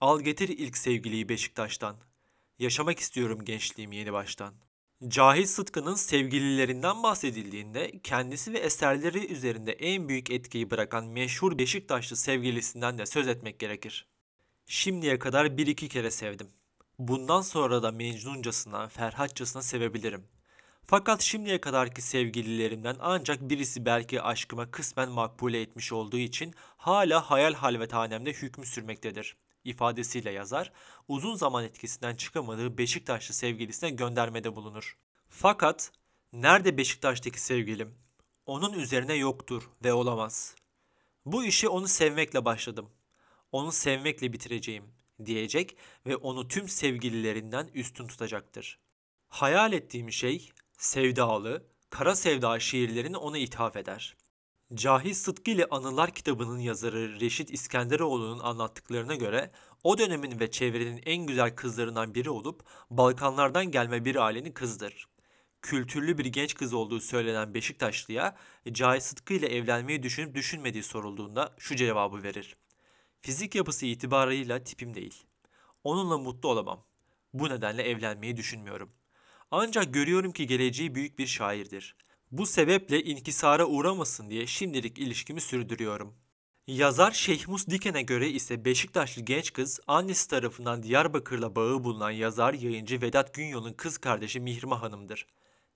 Al 0.00 0.20
getir 0.20 0.48
ilk 0.48 0.76
sevgiliyi 0.76 1.28
Beşiktaş'tan. 1.28 1.96
Yaşamak 2.58 2.98
istiyorum 2.98 3.44
gençliğimi 3.44 3.96
yeni 3.96 4.12
baştan. 4.12 4.69
Cahit 5.08 5.48
Sıtkı'nın 5.48 5.94
sevgililerinden 5.94 7.02
bahsedildiğinde 7.02 8.00
kendisi 8.02 8.52
ve 8.52 8.58
eserleri 8.58 9.32
üzerinde 9.32 9.72
en 9.72 10.08
büyük 10.08 10.30
etkiyi 10.30 10.70
bırakan 10.70 11.06
meşhur 11.06 11.58
Beşiktaşlı 11.58 12.16
sevgilisinden 12.16 12.98
de 12.98 13.06
söz 13.06 13.28
etmek 13.28 13.58
gerekir. 13.58 14.06
Şimdiye 14.66 15.18
kadar 15.18 15.56
bir 15.56 15.66
iki 15.66 15.88
kere 15.88 16.10
sevdim. 16.10 16.48
Bundan 16.98 17.40
sonra 17.40 17.82
da 17.82 17.90
Mecnuncasına, 17.90 18.88
Ferhatçasına 18.88 19.62
sevebilirim. 19.62 20.24
Fakat 20.84 21.22
şimdiye 21.22 21.60
kadarki 21.60 22.02
sevgililerimden 22.02 22.96
ancak 23.00 23.40
birisi 23.50 23.86
belki 23.86 24.22
aşkıma 24.22 24.70
kısmen 24.70 25.08
makbule 25.08 25.60
etmiş 25.60 25.92
olduğu 25.92 26.18
için 26.18 26.54
hala 26.76 27.30
hayal 27.30 27.54
halvethanemde 27.54 28.32
hükmü 28.32 28.66
sürmektedir 28.66 29.36
ifadesiyle 29.64 30.30
yazar, 30.30 30.72
uzun 31.08 31.34
zaman 31.34 31.64
etkisinden 31.64 32.14
çıkamadığı 32.14 32.78
Beşiktaşlı 32.78 33.34
sevgilisine 33.34 33.90
göndermede 33.90 34.56
bulunur. 34.56 34.98
Fakat 35.28 35.92
nerede 36.32 36.76
Beşiktaş'taki 36.76 37.40
sevgilim? 37.40 37.94
Onun 38.46 38.72
üzerine 38.72 39.14
yoktur 39.14 39.70
ve 39.84 39.92
olamaz. 39.92 40.54
Bu 41.26 41.44
işi 41.44 41.68
onu 41.68 41.88
sevmekle 41.88 42.44
başladım. 42.44 42.90
Onu 43.52 43.72
sevmekle 43.72 44.32
bitireceğim 44.32 44.84
diyecek 45.24 45.76
ve 46.06 46.16
onu 46.16 46.48
tüm 46.48 46.68
sevgililerinden 46.68 47.70
üstün 47.74 48.06
tutacaktır. 48.06 48.78
Hayal 49.28 49.72
ettiğim 49.72 50.12
şey 50.12 50.50
sevdalı, 50.78 51.66
kara 51.90 52.14
sevda 52.14 52.60
şiirlerini 52.60 53.16
ona 53.16 53.38
ithaf 53.38 53.76
eder. 53.76 54.16
Cahil 54.74 55.14
Sıtkı 55.14 55.50
ile 55.50 55.66
Anılar 55.70 56.14
kitabının 56.14 56.58
yazarı 56.58 57.20
Reşit 57.20 57.50
İskenderoğlu'nun 57.50 58.38
anlattıklarına 58.38 59.14
göre 59.14 59.50
o 59.84 59.98
dönemin 59.98 60.40
ve 60.40 60.50
çevrenin 60.50 61.02
en 61.06 61.26
güzel 61.26 61.56
kızlarından 61.56 62.14
biri 62.14 62.30
olup 62.30 62.64
Balkanlardan 62.90 63.70
gelme 63.70 64.04
bir 64.04 64.16
ailenin 64.16 64.52
kızıdır. 64.52 65.08
Kültürlü 65.62 66.18
bir 66.18 66.24
genç 66.24 66.54
kız 66.54 66.74
olduğu 66.74 67.00
söylenen 67.00 67.54
Beşiktaşlı'ya 67.54 68.36
Cahil 68.72 69.00
Sıtkı 69.00 69.34
ile 69.34 69.46
evlenmeyi 69.46 70.02
düşünüp 70.02 70.34
düşünmediği 70.34 70.82
sorulduğunda 70.82 71.54
şu 71.58 71.76
cevabı 71.76 72.22
verir. 72.22 72.56
Fizik 73.20 73.54
yapısı 73.54 73.86
itibarıyla 73.86 74.64
tipim 74.64 74.94
değil. 74.94 75.24
Onunla 75.84 76.18
mutlu 76.18 76.48
olamam. 76.48 76.84
Bu 77.32 77.48
nedenle 77.48 77.82
evlenmeyi 77.82 78.36
düşünmüyorum. 78.36 78.92
Ancak 79.50 79.94
görüyorum 79.94 80.32
ki 80.32 80.46
geleceği 80.46 80.94
büyük 80.94 81.18
bir 81.18 81.26
şairdir. 81.26 81.96
Bu 82.32 82.46
sebeple 82.46 83.02
inkisara 83.02 83.66
uğramasın 83.66 84.30
diye 84.30 84.46
şimdilik 84.46 84.98
ilişkimi 84.98 85.40
sürdürüyorum. 85.40 86.14
Yazar 86.66 87.12
Şehmus 87.12 87.66
Diken'e 87.66 88.02
göre 88.02 88.28
ise 88.28 88.64
Beşiktaşlı 88.64 89.22
genç 89.22 89.52
kız 89.52 89.80
annesi 89.86 90.28
tarafından 90.28 90.82
Diyarbakır'la 90.82 91.56
bağı 91.56 91.84
bulunan 91.84 92.10
yazar 92.10 92.54
yayıncı 92.54 93.02
Vedat 93.02 93.34
Günyol'un 93.34 93.72
kız 93.72 93.98
kardeşi 93.98 94.40
Mihrimah 94.40 94.82
Hanım'dır. 94.82 95.26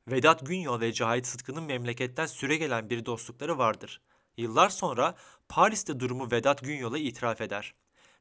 Vedat 0.09 0.47
Günyol 0.47 0.81
ve 0.81 0.93
Cahit 0.93 1.27
Sıtkı'nın 1.27 1.63
memleketten 1.63 2.27
süregelen 2.27 2.91
bir 2.91 3.07
dostlukları 3.07 3.59
vardır. 3.59 4.01
Yıllar 4.37 4.69
sonra 4.69 5.15
Paris'te 5.49 6.01
durumu 6.01 6.31
Vedat 6.31 6.63
Günyol'a 6.63 6.99
itiraf 6.99 7.41
eder. 7.41 7.75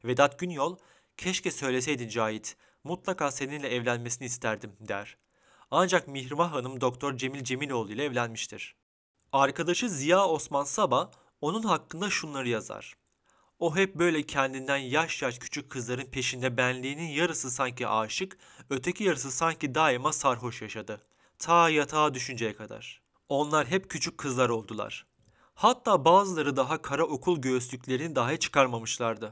Vedat 0.06 0.39
Günyol, 0.39 0.78
keşke 1.17 1.52
söyleseydin 1.52 2.10
Cahit, 2.10 2.58
mutlaka 2.84 3.32
seninle 3.32 3.67
evlenmesini 3.67 4.26
isterdim 4.26 4.72
der. 4.80 5.17
Ancak 5.76 6.08
Mihrimah 6.08 6.52
Hanım 6.54 6.82
Doktor 6.82 7.18
Cemil 7.18 7.44
Cemiloğlu 7.44 7.92
ile 7.92 8.04
evlenmiştir. 8.04 8.76
Arkadaşı 9.32 9.90
Ziya 9.90 10.28
Osman 10.28 10.64
Saba 10.64 11.12
onun 11.42 11.64
hakkında 11.64 12.10
şunları 12.10 12.50
yazar. 12.50 12.94
O 13.60 13.76
hep 13.76 13.96
böyle 13.96 14.24
kendinden 14.24 14.78
yaş 14.78 15.22
yaş 15.22 15.40
küçük 15.40 15.70
kızların 15.70 16.06
peşinde 16.06 16.58
benliğinin 16.58 17.08
yarısı 17.08 17.52
sanki 17.52 17.88
aşık, 17.88 18.38
öteki 18.70 19.04
yarısı 19.04 19.32
sanki 19.32 19.76
daima 19.76 20.14
sarhoş 20.14 20.62
yaşadı. 20.62 21.02
Ta 21.40 21.70
yatağa 21.70 22.14
düşünceye 22.14 22.54
kadar. 22.54 23.02
Onlar 23.30 23.68
hep 23.68 23.90
küçük 23.90 24.18
kızlar 24.18 24.50
oldular. 24.50 25.06
Hatta 25.54 26.06
bazıları 26.06 26.56
daha 26.56 26.82
kara 26.82 27.04
okul 27.04 27.42
göğüslüklerini 27.42 28.16
dahi 28.16 28.40
çıkarmamışlardı. 28.40 29.32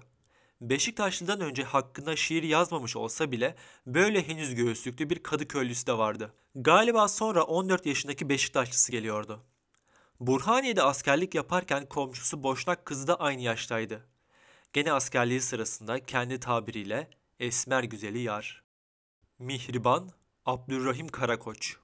Beşiktaşlı'dan 0.62 1.42
önce 1.42 1.64
hakkında 1.64 2.16
şiir 2.16 2.44
yazmamış 2.44 2.96
olsa 2.96 3.32
bile 3.32 3.56
böyle 3.86 4.28
henüz 4.28 4.56
göğüslüklü 4.56 5.10
bir 5.10 5.24
Kadıköylüsü 5.24 5.88
de 5.88 5.98
vardı. 5.98 6.34
Galiba 6.56 7.08
sonra 7.08 7.44
14 7.44 7.86
yaşındaki 7.86 8.30
Beşiktaşlısı 8.30 8.92
geliyordu. 8.92 9.44
Burhaniye'de 10.20 10.84
askerlik 10.84 11.36
yaparken 11.36 11.86
komşusu 11.86 12.44
Boşnak 12.44 12.86
kızı 12.86 13.08
da 13.08 13.20
aynı 13.20 13.42
yaştaydı. 13.42 14.08
Gene 14.74 14.94
askerliği 14.94 15.42
sırasında 15.42 16.06
kendi 16.06 16.40
tabiriyle 16.40 17.10
esmer 17.40 17.84
güzeli 17.84 18.20
yar. 18.20 18.64
Mihriban 19.40 20.10
Abdurrahim 20.46 21.08
Karakoç 21.08 21.76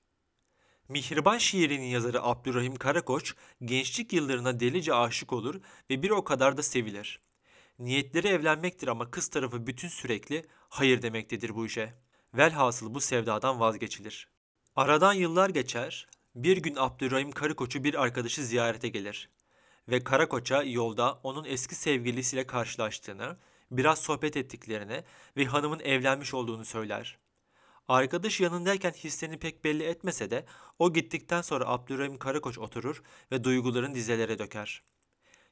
Mihriban 0.90 1.38
şiirinin 1.38 1.86
yazarı 1.86 2.24
Abdurrahim 2.24 2.76
Karakoç 2.76 3.36
gençlik 3.66 4.14
yıllarına 4.14 4.60
delice 4.60 4.94
aşık 4.94 5.34
olur 5.34 5.62
ve 5.90 6.04
bir 6.04 6.10
o 6.10 6.24
kadar 6.24 6.58
da 6.58 6.64
sevilir. 6.64 7.27
Niyetleri 7.80 8.28
evlenmektir 8.28 8.88
ama 8.88 9.12
kız 9.12 9.28
tarafı 9.28 9.68
bütün 9.68 9.88
sürekli 9.88 10.46
hayır 10.70 11.02
demektedir 11.02 11.56
bu 11.56 11.66
işe. 11.66 11.94
Velhasıl 12.34 12.94
bu 12.94 13.02
sevdadan 13.02 13.60
vazgeçilir. 13.60 14.30
Aradan 14.76 15.14
yıllar 15.14 15.50
geçer, 15.50 16.08
bir 16.36 16.58
gün 16.58 16.76
Abdurrahim 16.76 17.32
Karakoç'u 17.32 17.84
bir 17.84 18.02
arkadaşı 18.02 18.46
ziyarete 18.46 18.90
gelir. 18.90 19.30
Ve 19.90 20.04
Karakoç'a 20.04 20.64
yolda 20.64 21.20
onun 21.24 21.46
eski 21.46 21.76
sevgilisiyle 21.76 22.48
karşılaştığını, 22.48 23.38
biraz 23.72 24.00
sohbet 24.02 24.38
ettiklerini 24.38 25.04
ve 25.38 25.46
hanımın 25.46 25.80
evlenmiş 25.80 26.34
olduğunu 26.34 26.66
söyler. 26.66 27.18
Arkadaş 27.88 28.40
yanındayken 28.40 28.92
hislerini 28.92 29.40
pek 29.40 29.64
belli 29.64 29.84
etmese 29.84 30.32
de 30.32 30.46
o 30.80 30.94
gittikten 30.94 31.42
sonra 31.42 31.68
Abdurrahim 31.68 32.18
Karakoç 32.18 32.58
oturur 32.58 33.04
ve 33.32 33.44
duygularını 33.44 33.96
dizelere 33.96 34.40
döker. 34.40 34.84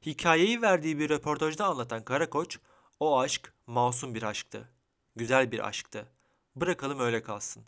Hikayeyi 0.05 0.61
verdiği 0.61 0.99
bir 0.99 1.09
röportajda 1.09 1.65
anlatan 1.65 2.03
Karakoç, 2.03 2.59
o 2.99 3.19
aşk 3.19 3.53
masum 3.67 4.15
bir 4.15 4.23
aşktı. 4.23 4.69
Güzel 5.15 5.51
bir 5.51 5.67
aşktı. 5.67 6.07
Bırakalım 6.55 6.99
öyle 6.99 7.21
kalsın. 7.21 7.63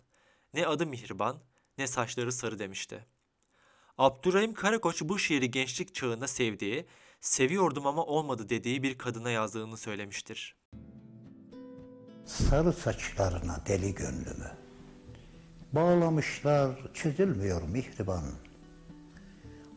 Ne 0.54 0.66
adı 0.66 0.86
Mihriban, 0.86 1.36
ne 1.78 1.86
saçları 1.86 2.32
sarı 2.32 2.58
demişti. 2.58 3.06
Abdurrahim 3.98 4.54
Karakoç 4.54 5.02
bu 5.02 5.18
şiiri 5.18 5.50
gençlik 5.50 5.94
çağında 5.94 6.28
sevdiği, 6.28 6.86
seviyordum 7.20 7.86
ama 7.86 8.04
olmadı 8.04 8.48
dediği 8.48 8.82
bir 8.82 8.98
kadına 8.98 9.30
yazdığını 9.30 9.76
söylemiştir. 9.76 10.56
sarı 12.24 12.72
saçlarına 12.72 13.62
deli 13.66 13.94
gönlümü. 13.94 14.52
Bağlamışlar 15.72 16.70
çözülmüyor 16.94 17.62
mihriban. 17.62 18.24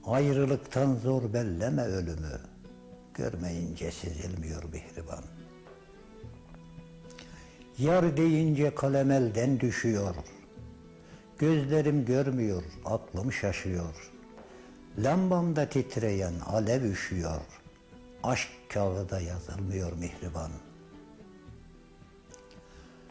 Ayrılıktan 0.05 0.95
zor 0.95 1.33
belleme 1.33 1.81
ölümü. 1.81 2.39
Görmeyince 3.13 3.91
sezilmiyor 3.91 4.63
mihriban. 4.63 5.23
Yar 7.77 8.17
deyince 8.17 8.75
kalem 8.75 9.11
elden 9.11 9.59
düşüyor. 9.59 10.15
Gözlerim 11.37 12.05
görmüyor, 12.05 12.63
aklım 12.85 13.31
şaşıyor. 13.31 14.11
Lambamda 14.97 15.69
titreyen 15.69 16.33
alev 16.45 16.83
üşüyor. 16.83 17.41
Aşk 18.23 18.49
kağıda 18.69 19.19
yazılmıyor 19.19 19.93
mihriban. 19.93 20.51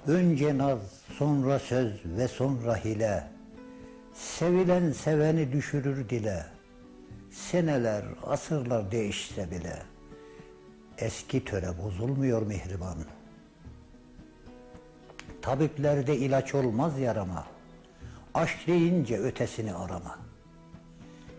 Önce 0.06 0.58
naz, 0.58 0.78
sonra 1.18 1.58
söz 1.58 1.92
ve 2.04 2.28
sonra 2.28 2.84
hile. 2.84 3.30
Sevilen 4.14 4.92
seveni 4.92 5.52
düşürür 5.52 6.08
dile. 6.08 6.59
Seneler, 7.30 8.04
asırlar 8.26 8.90
değişse 8.90 9.50
bile. 9.50 9.82
Eski 10.98 11.44
töre 11.44 11.78
bozulmuyor 11.82 12.42
mihriban. 12.42 12.98
Tabiplerde 15.42 16.16
ilaç 16.16 16.54
olmaz 16.54 16.98
yarama. 16.98 17.46
Aşk 18.34 18.66
deyince 18.66 19.18
ötesini 19.18 19.74
arama. 19.74 20.18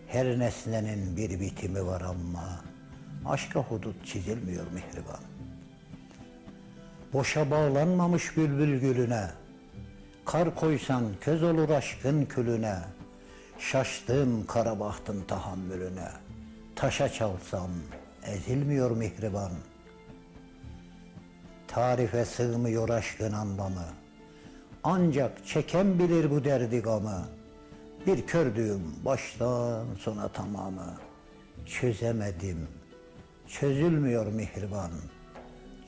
Her 0.06 0.38
nesnenin 0.38 1.16
bir 1.16 1.40
bitimi 1.40 1.86
var 1.86 2.00
ama 2.00 2.60
aşka 3.26 3.60
hudut 3.60 4.06
çizilmiyor 4.06 4.66
mihriban. 4.72 5.20
Boşa 7.12 7.50
bağlanmamış 7.50 8.36
bülbül 8.36 8.80
gülüne, 8.80 9.30
Kar 10.24 10.54
koysan 10.54 11.04
köz 11.20 11.42
olur 11.42 11.70
aşkın 11.70 12.24
külüne, 12.24 12.78
Şaştım 13.70 14.46
kara 14.46 14.80
bahtın 14.80 15.24
tahammülüne, 15.24 16.08
Taşa 16.76 17.08
çalsam 17.08 17.70
ezilmiyor 18.26 18.90
mihriban. 18.90 19.52
Tarife 21.68 22.24
sığmıyor 22.24 22.88
aşkın 22.88 23.32
anlamı, 23.32 23.86
Ancak 24.84 25.46
çeken 25.46 25.98
bilir 25.98 26.30
bu 26.30 26.44
derdi 26.44 26.78
gamı. 26.78 27.28
Bir 28.06 28.26
kördüğüm 28.26 29.04
baştan 29.04 29.86
sona 30.00 30.28
tamamı, 30.28 30.98
Çözemedim, 31.66 32.68
çözülmüyor 33.48 34.26
mihriban. 34.26 34.90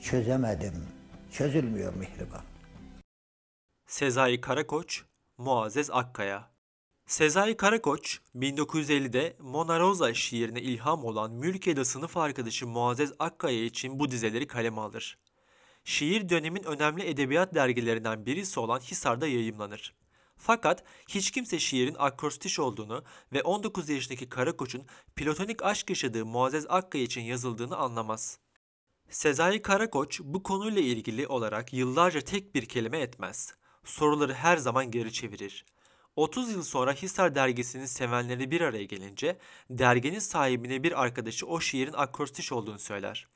Çözemedim, 0.01 0.87
çözülmüyor 1.31 1.93
mihriban. 1.93 2.43
Sezai 3.87 4.41
Karakoç, 4.41 5.03
Muazzez 5.37 5.89
Akkaya. 5.91 6.54
Sezai 7.05 7.57
Karakoç, 7.57 8.19
1950'de 8.35 9.35
Mona 9.39 9.79
Rosa 9.79 10.13
şiirine 10.13 10.61
ilham 10.61 11.03
olan 11.03 11.31
Mülkiye'de 11.31 11.85
sınıf 11.85 12.17
arkadaşı 12.17 12.67
Muazzez 12.67 13.13
Akkaya 13.19 13.63
için 13.63 13.99
bu 13.99 14.11
dizeleri 14.11 14.47
kaleme 14.47 14.81
alır. 14.81 15.17
Şiir 15.83 16.29
dönemin 16.29 16.63
önemli 16.63 17.03
edebiyat 17.03 17.55
dergilerinden 17.55 18.25
birisi 18.25 18.59
olan 18.59 18.79
Hisar'da 18.79 19.27
yayımlanır. 19.27 19.95
Fakat 20.37 20.83
hiç 21.09 21.31
kimse 21.31 21.59
şiirin 21.59 21.95
akrostiş 21.99 22.59
olduğunu 22.59 23.03
ve 23.33 23.43
19 23.43 23.89
yaşındaki 23.89 24.29
Karakoç'un 24.29 24.85
platonik 25.15 25.63
aşk 25.63 25.89
yaşadığı 25.89 26.25
Muazzez 26.25 26.65
Akkaya 26.69 27.03
için 27.03 27.21
yazıldığını 27.21 27.77
anlamaz. 27.77 28.39
Sezai 29.09 29.61
Karakoç 29.61 30.21
bu 30.23 30.43
konuyla 30.43 30.81
ilgili 30.81 31.27
olarak 31.27 31.73
yıllarca 31.73 32.21
tek 32.21 32.55
bir 32.55 32.65
kelime 32.65 32.99
etmez. 32.99 33.53
Soruları 33.83 34.33
her 34.33 34.57
zaman 34.57 34.91
geri 34.91 35.13
çevirir. 35.13 35.65
30 36.15 36.51
yıl 36.51 36.63
sonra 36.63 36.93
Hisar 36.93 37.35
dergisinin 37.35 37.85
sevenleri 37.85 38.51
bir 38.51 38.61
araya 38.61 38.83
gelince 38.83 39.37
derginin 39.69 40.19
sahibine 40.19 40.83
bir 40.83 41.01
arkadaşı 41.03 41.47
o 41.47 41.59
şiirin 41.59 41.93
akrostiş 41.93 42.51
olduğunu 42.51 42.79
söyler. 42.79 43.27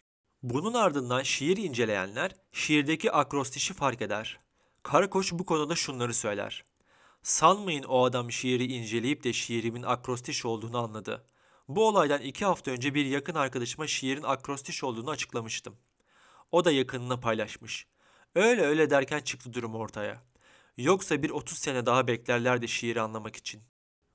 Bunun 0.44 0.74
ardından 0.74 1.24
şiir 1.24 1.58
inceleyenler 1.58 2.36
şiirdeki 2.52 3.12
akrostişi 3.12 3.74
fark 3.74 4.02
eder. 4.02 4.40
Karakoç 4.84 5.34
bu 5.34 5.46
konuda 5.46 5.76
şunları 5.76 6.14
söyler. 6.14 6.64
Sanmayın 7.24 7.84
o 7.84 8.04
adam 8.04 8.32
şiiri 8.32 8.66
inceleyip 8.66 9.24
de 9.24 9.34
şiirimin 9.34 9.84
akrostiş 9.84 10.46
olduğunu 10.46 10.78
anladı. 10.78 11.26
Bu 11.68 11.88
olaydan 11.88 12.22
iki 12.22 12.46
hafta 12.46 12.72
önce 12.72 12.94
bir 12.94 13.06
yakın 13.06 13.36
arkadaşıma 13.36 13.88
şiirin 13.88 14.24
akrostiş 14.24 14.84
olduğunu 14.84 15.10
açıklamıştım. 15.10 15.76
O 16.52 16.66
da 16.66 16.72
yakınına 16.72 17.20
paylaşmış. 17.20 17.88
Öyle 18.36 18.62
öyle 18.62 18.90
derken 18.90 19.20
çıktı 19.20 19.54
durum 19.54 19.76
ortaya. 19.76 20.29
Yoksa 20.80 21.24
bir 21.24 21.30
30 21.30 21.58
sene 21.58 21.86
daha 21.86 22.08
beklerlerdi 22.08 22.68
şiiri 22.68 23.02
anlamak 23.02 23.36
için. 23.36 23.62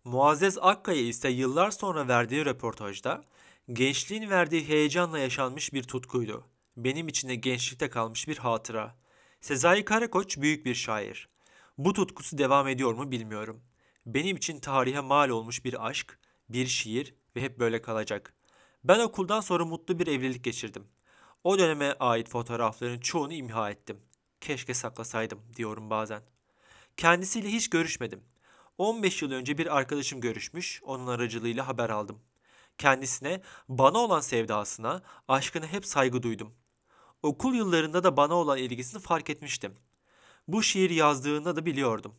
Muazzez 0.04 0.58
Akkaya 0.60 1.00
ise 1.00 1.28
yıllar 1.28 1.70
sonra 1.70 2.08
verdiği 2.08 2.44
röportajda 2.44 3.24
gençliğin 3.72 4.30
verdiği 4.30 4.68
heyecanla 4.68 5.18
yaşanmış 5.18 5.72
bir 5.72 5.82
tutkuydu. 5.82 6.44
Benim 6.76 7.08
için 7.08 7.28
de 7.28 7.34
gençlikte 7.34 7.90
kalmış 7.90 8.28
bir 8.28 8.38
hatıra. 8.38 8.96
Sezai 9.40 9.84
Karakoç 9.84 10.38
büyük 10.38 10.66
bir 10.66 10.74
şair. 10.74 11.28
Bu 11.78 11.92
tutkusu 11.92 12.38
devam 12.38 12.68
ediyor 12.68 12.94
mu 12.94 13.10
bilmiyorum. 13.10 13.62
Benim 14.06 14.36
için 14.36 14.60
tarihe 14.60 15.00
mal 15.00 15.28
olmuş 15.28 15.64
bir 15.64 15.86
aşk, 15.86 16.18
bir 16.48 16.66
şiir 16.66 17.14
ve 17.36 17.42
hep 17.42 17.58
böyle 17.58 17.82
kalacak. 17.82 18.34
Ben 18.84 18.98
okuldan 18.98 19.40
sonra 19.40 19.64
mutlu 19.64 19.98
bir 19.98 20.06
evlilik 20.06 20.44
geçirdim. 20.44 20.84
O 21.44 21.58
döneme 21.58 21.96
ait 22.00 22.28
fotoğrafların 22.28 23.00
çoğunu 23.00 23.32
imha 23.32 23.70
ettim. 23.70 24.00
Keşke 24.40 24.74
saklasaydım 24.74 25.40
diyorum 25.56 25.90
bazen. 25.90 26.33
Kendisiyle 26.96 27.48
hiç 27.48 27.70
görüşmedim. 27.70 28.24
15 28.78 29.22
yıl 29.22 29.32
önce 29.32 29.58
bir 29.58 29.76
arkadaşım 29.76 30.20
görüşmüş, 30.20 30.82
onun 30.84 31.06
aracılığıyla 31.06 31.68
haber 31.68 31.90
aldım. 31.90 32.22
Kendisine, 32.78 33.42
bana 33.68 33.98
olan 33.98 34.20
sevdasına, 34.20 35.02
aşkına 35.28 35.66
hep 35.66 35.86
saygı 35.86 36.22
duydum. 36.22 36.54
Okul 37.22 37.54
yıllarında 37.54 38.04
da 38.04 38.16
bana 38.16 38.34
olan 38.34 38.58
ilgisini 38.58 39.02
fark 39.02 39.30
etmiştim. 39.30 39.74
Bu 40.48 40.62
şiir 40.62 40.90
yazdığında 40.90 41.56
da 41.56 41.66
biliyordum. 41.66 42.14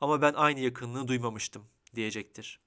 Ama 0.00 0.22
ben 0.22 0.32
aynı 0.34 0.60
yakınlığı 0.60 1.08
duymamıştım 1.08 1.64
diyecektir. 1.94 2.60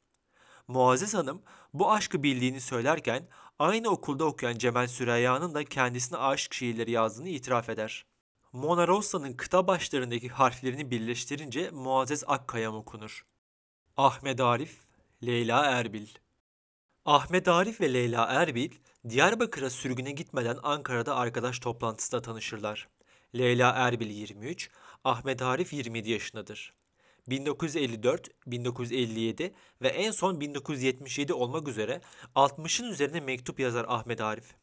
Muazzez 0.67 1.13
Hanım 1.13 1.41
bu 1.73 1.91
aşkı 1.91 2.23
bildiğini 2.23 2.61
söylerken 2.61 3.27
aynı 3.59 3.89
okulda 3.89 4.25
okuyan 4.25 4.57
Cemal 4.57 4.87
Süreyya'nın 4.87 5.53
da 5.53 5.65
kendisine 5.65 6.17
aşk 6.17 6.53
şiirleri 6.53 6.91
yazdığını 6.91 7.29
itiraf 7.29 7.69
eder. 7.69 8.05
Mona 8.55 8.87
Rosa'nın 8.87 9.33
kıta 9.33 9.67
başlarındaki 9.67 10.29
harflerini 10.29 10.91
birleştirince 10.91 11.69
Muazzez 11.71 12.23
Akkayam 12.27 12.75
okunur. 12.75 13.25
Ahmet 13.97 14.41
Arif, 14.41 14.77
Leyla 15.25 15.65
Erbil 15.65 16.07
Ahmet 17.05 17.47
Arif 17.47 17.81
ve 17.81 17.93
Leyla 17.93 18.25
Erbil, 18.25 18.71
Diyarbakır'a 19.09 19.69
sürgüne 19.69 20.11
gitmeden 20.11 20.57
Ankara'da 20.63 21.15
arkadaş 21.15 21.59
toplantısında 21.59 22.21
tanışırlar. 22.21 22.89
Leyla 23.37 23.71
Erbil 23.71 24.09
23, 24.09 24.69
Ahmet 25.03 25.41
Arif 25.41 25.73
27 25.73 26.11
yaşındadır. 26.11 26.73
1954, 27.27 28.29
1957 28.47 29.53
ve 29.81 29.87
en 29.87 30.11
son 30.11 30.39
1977 30.39 31.33
olmak 31.33 31.67
üzere 31.67 32.01
60'ın 32.35 32.89
üzerine 32.89 33.19
mektup 33.19 33.59
yazar 33.59 33.85
Ahmet 33.87 34.21
Arif. 34.21 34.55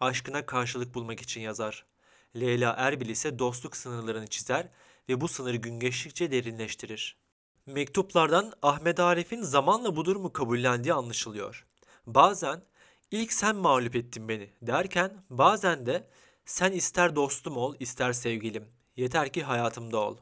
Aşkına 0.00 0.46
karşılık 0.46 0.94
bulmak 0.94 1.20
için 1.20 1.40
yazar. 1.40 1.91
Leyla 2.36 2.74
Erbil 2.78 3.08
ise 3.08 3.38
dostluk 3.38 3.76
sınırlarını 3.76 4.26
çizer 4.26 4.68
ve 5.08 5.20
bu 5.20 5.28
sınırı 5.28 5.56
gün 5.56 5.80
geçtikçe 5.80 6.30
derinleştirir. 6.30 7.16
Mektuplardan 7.66 8.52
Ahmet 8.62 9.00
Arif'in 9.00 9.42
zamanla 9.42 9.96
bu 9.96 10.04
durumu 10.04 10.32
kabullendiği 10.32 10.94
anlaşılıyor. 10.94 11.66
Bazen 12.06 12.62
ilk 13.10 13.32
sen 13.32 13.56
mağlup 13.56 13.96
ettin 13.96 14.28
beni 14.28 14.50
derken 14.62 15.24
bazen 15.30 15.86
de 15.86 16.08
sen 16.44 16.72
ister 16.72 17.16
dostum 17.16 17.56
ol 17.56 17.74
ister 17.80 18.12
sevgilim 18.12 18.68
yeter 18.96 19.32
ki 19.32 19.42
hayatımda 19.42 19.98
ol. 19.98 20.16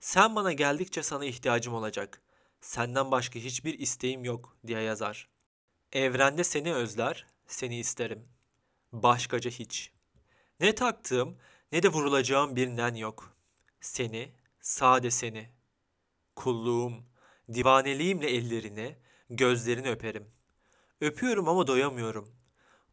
Sen 0.00 0.36
bana 0.36 0.52
geldikçe 0.52 1.02
sana 1.02 1.24
ihtiyacım 1.24 1.74
olacak. 1.74 2.22
Senden 2.60 3.10
başka 3.10 3.38
hiçbir 3.38 3.78
isteğim 3.78 4.24
yok 4.24 4.56
diye 4.66 4.80
yazar. 4.80 5.28
Evrende 5.92 6.44
seni 6.44 6.74
özler, 6.74 7.26
seni 7.46 7.78
isterim. 7.78 8.28
Başkaca 8.92 9.50
hiç. 9.50 9.92
Ne 10.60 10.74
taktığım 10.74 11.38
ne 11.72 11.82
de 11.82 11.88
vurulacağım 11.88 12.56
bir 12.56 12.68
nen 12.68 12.94
yok. 12.94 13.36
Seni, 13.80 14.32
sade 14.60 15.10
seni. 15.10 15.50
Kulluğum, 16.36 16.92
divaneliğimle 17.54 18.30
ellerini, 18.30 18.96
gözlerini 19.30 19.90
öperim. 19.90 20.30
Öpüyorum 21.00 21.48
ama 21.48 21.66
doyamıyorum. 21.66 22.36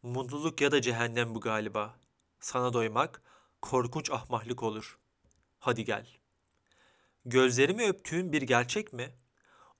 Mutluluk 0.02 0.60
ya 0.60 0.72
da 0.72 0.82
cehennem 0.82 1.34
bu 1.34 1.40
galiba. 1.40 1.96
Sana 2.40 2.72
doymak 2.72 3.22
korkunç 3.62 4.10
ahmaklık 4.10 4.62
olur. 4.62 4.98
Hadi 5.58 5.84
gel. 5.84 6.06
Gözlerimi 7.24 7.88
öptüğün 7.88 8.32
bir 8.32 8.42
gerçek 8.42 8.92
mi? 8.92 9.14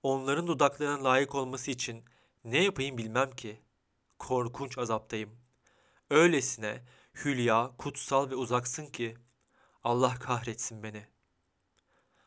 Onların 0.03 0.47
dudaklarına 0.47 1.05
layık 1.05 1.35
olması 1.35 1.71
için 1.71 2.05
ne 2.45 2.63
yapayım 2.63 2.99
bilmem 2.99 3.31
ki. 3.31 3.61
Korkunç 4.19 4.79
azaptayım. 4.79 5.31
Öylesine 6.11 6.83
hülya, 7.15 7.71
kutsal 7.79 8.31
ve 8.31 8.35
uzaksın 8.35 8.87
ki 8.87 9.15
Allah 9.85 10.15
kahretsin 10.15 10.83
beni. 10.83 11.07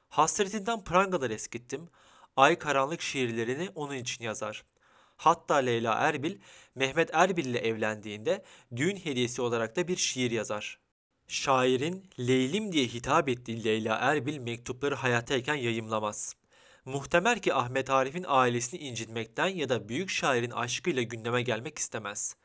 Hasretinden 0.09 0.83
prangalar 0.83 1.29
eskittim. 1.29 1.89
Ay 2.35 2.59
karanlık 2.59 3.01
şiirlerini 3.01 3.69
onun 3.75 3.95
için 3.95 4.23
yazar. 4.23 4.65
Hatta 5.17 5.55
Leyla 5.55 5.93
Erbil, 5.93 6.39
Mehmet 6.75 7.09
Erbil 7.13 7.45
ile 7.45 7.59
evlendiğinde 7.59 8.43
düğün 8.75 8.95
hediyesi 8.95 9.41
olarak 9.41 9.75
da 9.75 9.87
bir 9.87 9.97
şiir 9.97 10.31
yazar. 10.31 10.79
Şairin 11.27 12.09
Leylim 12.19 12.71
diye 12.71 12.85
hitap 12.85 13.29
ettiği 13.29 13.63
Leyla 13.63 13.95
Erbil 13.95 14.37
mektupları 14.37 14.95
hayattayken 14.95 15.55
yayımlamaz. 15.55 16.35
Muhtemel 16.85 17.39
ki 17.39 17.53
Ahmet 17.53 17.89
Arif'in 17.89 18.25
ailesini 18.27 18.79
incinmekten 18.79 19.47
ya 19.47 19.69
da 19.69 19.89
büyük 19.89 20.09
şairin 20.09 20.51
aşkıyla 20.51 21.01
gündeme 21.01 21.41
gelmek 21.41 21.77
istemez. 21.77 22.35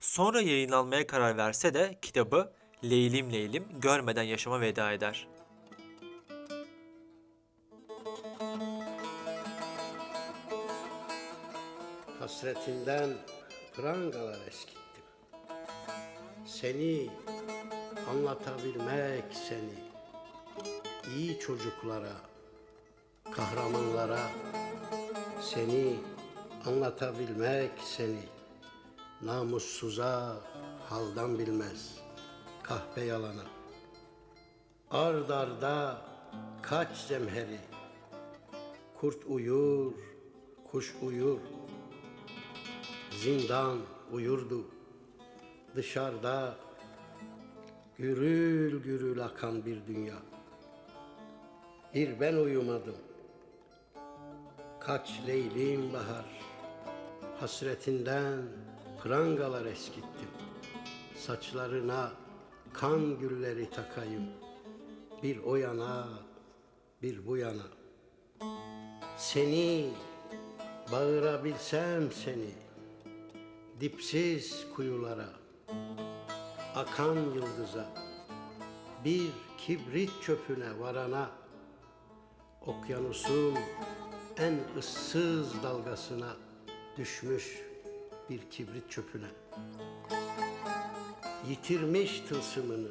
Sonra 0.00 0.40
yayınlanmaya 0.40 1.06
karar 1.06 1.36
verse 1.36 1.74
de 1.74 1.98
kitabı 2.02 2.52
Leylim 2.84 3.32
Leylim 3.32 3.64
görmeden 3.80 4.22
yaşama 4.22 4.60
veda 4.60 4.92
eder. 4.92 5.28
Hasretinden 12.18 13.10
prangalar 13.76 14.38
eskittim. 14.48 15.04
Seni 16.46 17.10
anlatabilmek 18.10 19.24
seni 19.48 19.90
iyi 21.16 21.38
çocuklara, 21.38 22.16
kahramanlara 23.32 24.30
seni 25.40 25.94
anlatabilmek 26.66 27.70
seni 27.84 28.39
namussuza 29.22 30.36
haldan 30.88 31.38
bilmez 31.38 31.98
kahpe 32.62 33.00
yalana. 33.00 33.44
Ard 34.90 35.28
arda 35.28 36.02
kaç 36.62 36.96
zemheri 36.96 37.60
kurt 39.00 39.24
uyur, 39.26 39.92
kuş 40.70 40.94
uyur. 41.02 41.40
Zindan 43.10 43.78
uyurdu. 44.12 44.64
Dışarıda 45.76 46.56
gürül 47.98 48.82
gürül 48.82 49.24
akan 49.24 49.66
bir 49.66 49.86
dünya. 49.86 50.16
Bir 51.94 52.20
ben 52.20 52.34
uyumadım. 52.34 52.96
Kaç 54.80 55.20
leylim 55.26 55.92
bahar. 55.92 56.40
Hasretinden 57.40 58.42
prangalar 59.04 59.66
eskittim. 59.66 60.28
Saçlarına 61.16 62.12
kan 62.72 63.18
gülleri 63.18 63.70
takayım. 63.70 64.26
Bir 65.22 65.38
o 65.38 65.56
yana, 65.56 66.08
bir 67.02 67.26
bu 67.26 67.36
yana. 67.36 67.66
Seni 69.16 69.90
bağırabilsem 70.92 72.12
seni 72.12 72.50
dipsiz 73.80 74.66
kuyulara 74.76 75.28
akan 76.74 77.16
yıldıza 77.16 77.88
bir 79.04 79.30
kibrit 79.58 80.10
çöpüne 80.22 80.80
varana 80.80 81.30
okyanusun 82.66 83.58
en 84.36 84.58
ıssız 84.78 85.62
dalgasına 85.62 86.36
düşmüş 86.96 87.69
bir 88.30 88.50
kibrit 88.50 88.90
çöpüne. 88.90 89.28
Yitirmiş 91.48 92.20
tılsımını 92.20 92.90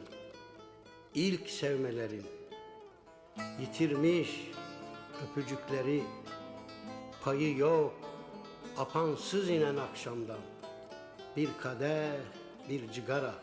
ilk 1.16 1.50
sevmelerin. 1.50 2.26
Yitirmiş 3.60 4.52
öpücükleri 5.24 6.04
payı 7.24 7.58
yok 7.58 7.94
apansız 8.78 9.50
inen 9.50 9.76
akşamdan. 9.76 10.40
Bir 11.38 11.50
kadeh 11.62 12.20
bir 12.70 12.92
cigara 12.92 13.34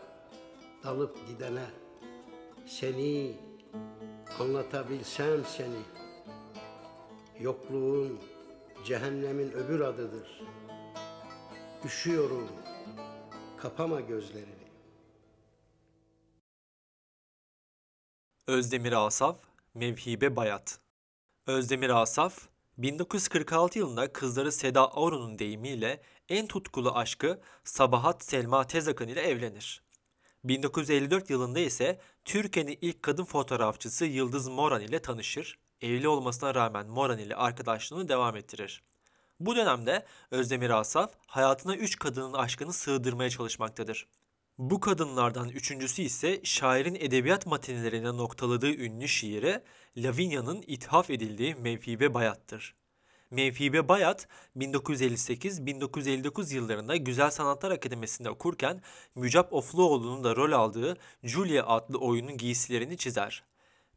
dalıp 0.84 1.28
gidene. 1.28 1.66
Seni 2.66 3.36
anlatabilsem 4.40 5.44
seni 5.44 5.82
yokluğun 7.40 8.18
cehennemin 8.84 9.52
öbür 9.52 9.80
adıdır 9.80 10.55
üşüyorum 11.84 12.48
kapama 13.56 14.00
gözlerini 14.00 14.56
Özdemir 18.46 18.92
Asaf, 18.92 19.36
Mevhibe 19.74 20.36
Bayat. 20.36 20.80
Özdemir 21.46 21.90
Asaf, 21.90 22.48
1946 22.78 23.78
yılında 23.78 24.12
kızları 24.12 24.52
Seda 24.52 24.92
Auro'nun 24.92 25.38
deyimiyle 25.38 26.00
en 26.28 26.46
tutkulu 26.46 26.94
aşkı 26.94 27.40
Sabahat 27.64 28.24
Selma 28.24 28.66
Tezakın 28.66 29.08
ile 29.08 29.20
evlenir. 29.20 29.82
1954 30.44 31.30
yılında 31.30 31.58
ise 31.58 32.00
Türkiye'nin 32.24 32.78
ilk 32.80 33.02
kadın 33.02 33.24
fotoğrafçısı 33.24 34.04
Yıldız 34.04 34.48
Moran 34.48 34.82
ile 34.82 35.02
tanışır. 35.02 35.58
Evli 35.80 36.08
olmasına 36.08 36.54
rağmen 36.54 36.86
Moran 36.86 37.18
ile 37.18 37.36
arkadaşlığını 37.36 38.08
devam 38.08 38.36
ettirir. 38.36 38.82
Bu 39.40 39.56
dönemde 39.56 40.04
Özdemir 40.30 40.70
Asaf 40.70 41.10
hayatına 41.26 41.76
üç 41.76 41.98
kadının 41.98 42.32
aşkını 42.32 42.72
sığdırmaya 42.72 43.30
çalışmaktadır. 43.30 44.06
Bu 44.58 44.80
kadınlardan 44.80 45.48
üçüncüsü 45.48 46.02
ise 46.02 46.40
şairin 46.44 46.94
edebiyat 46.94 47.46
matinelerine 47.46 48.16
noktaladığı 48.16 48.74
ünlü 48.74 49.08
şiiri 49.08 49.62
Lavinia'nın 49.96 50.64
ithaf 50.66 51.10
edildiği 51.10 51.54
Mevhibe 51.54 52.14
Bayat'tır. 52.14 52.74
Mevhibe 53.30 53.88
Bayat 53.88 54.28
1958-1959 54.56 56.54
yıllarında 56.54 56.96
Güzel 56.96 57.30
Sanatlar 57.30 57.70
Akademisi'nde 57.70 58.30
okurken 58.30 58.82
Mücap 59.14 59.52
Ofluoğlu'nun 59.52 60.24
da 60.24 60.36
rol 60.36 60.52
aldığı 60.52 60.96
Julia 61.22 61.66
adlı 61.66 61.98
oyunun 61.98 62.36
giysilerini 62.36 62.96
çizer. 62.96 63.44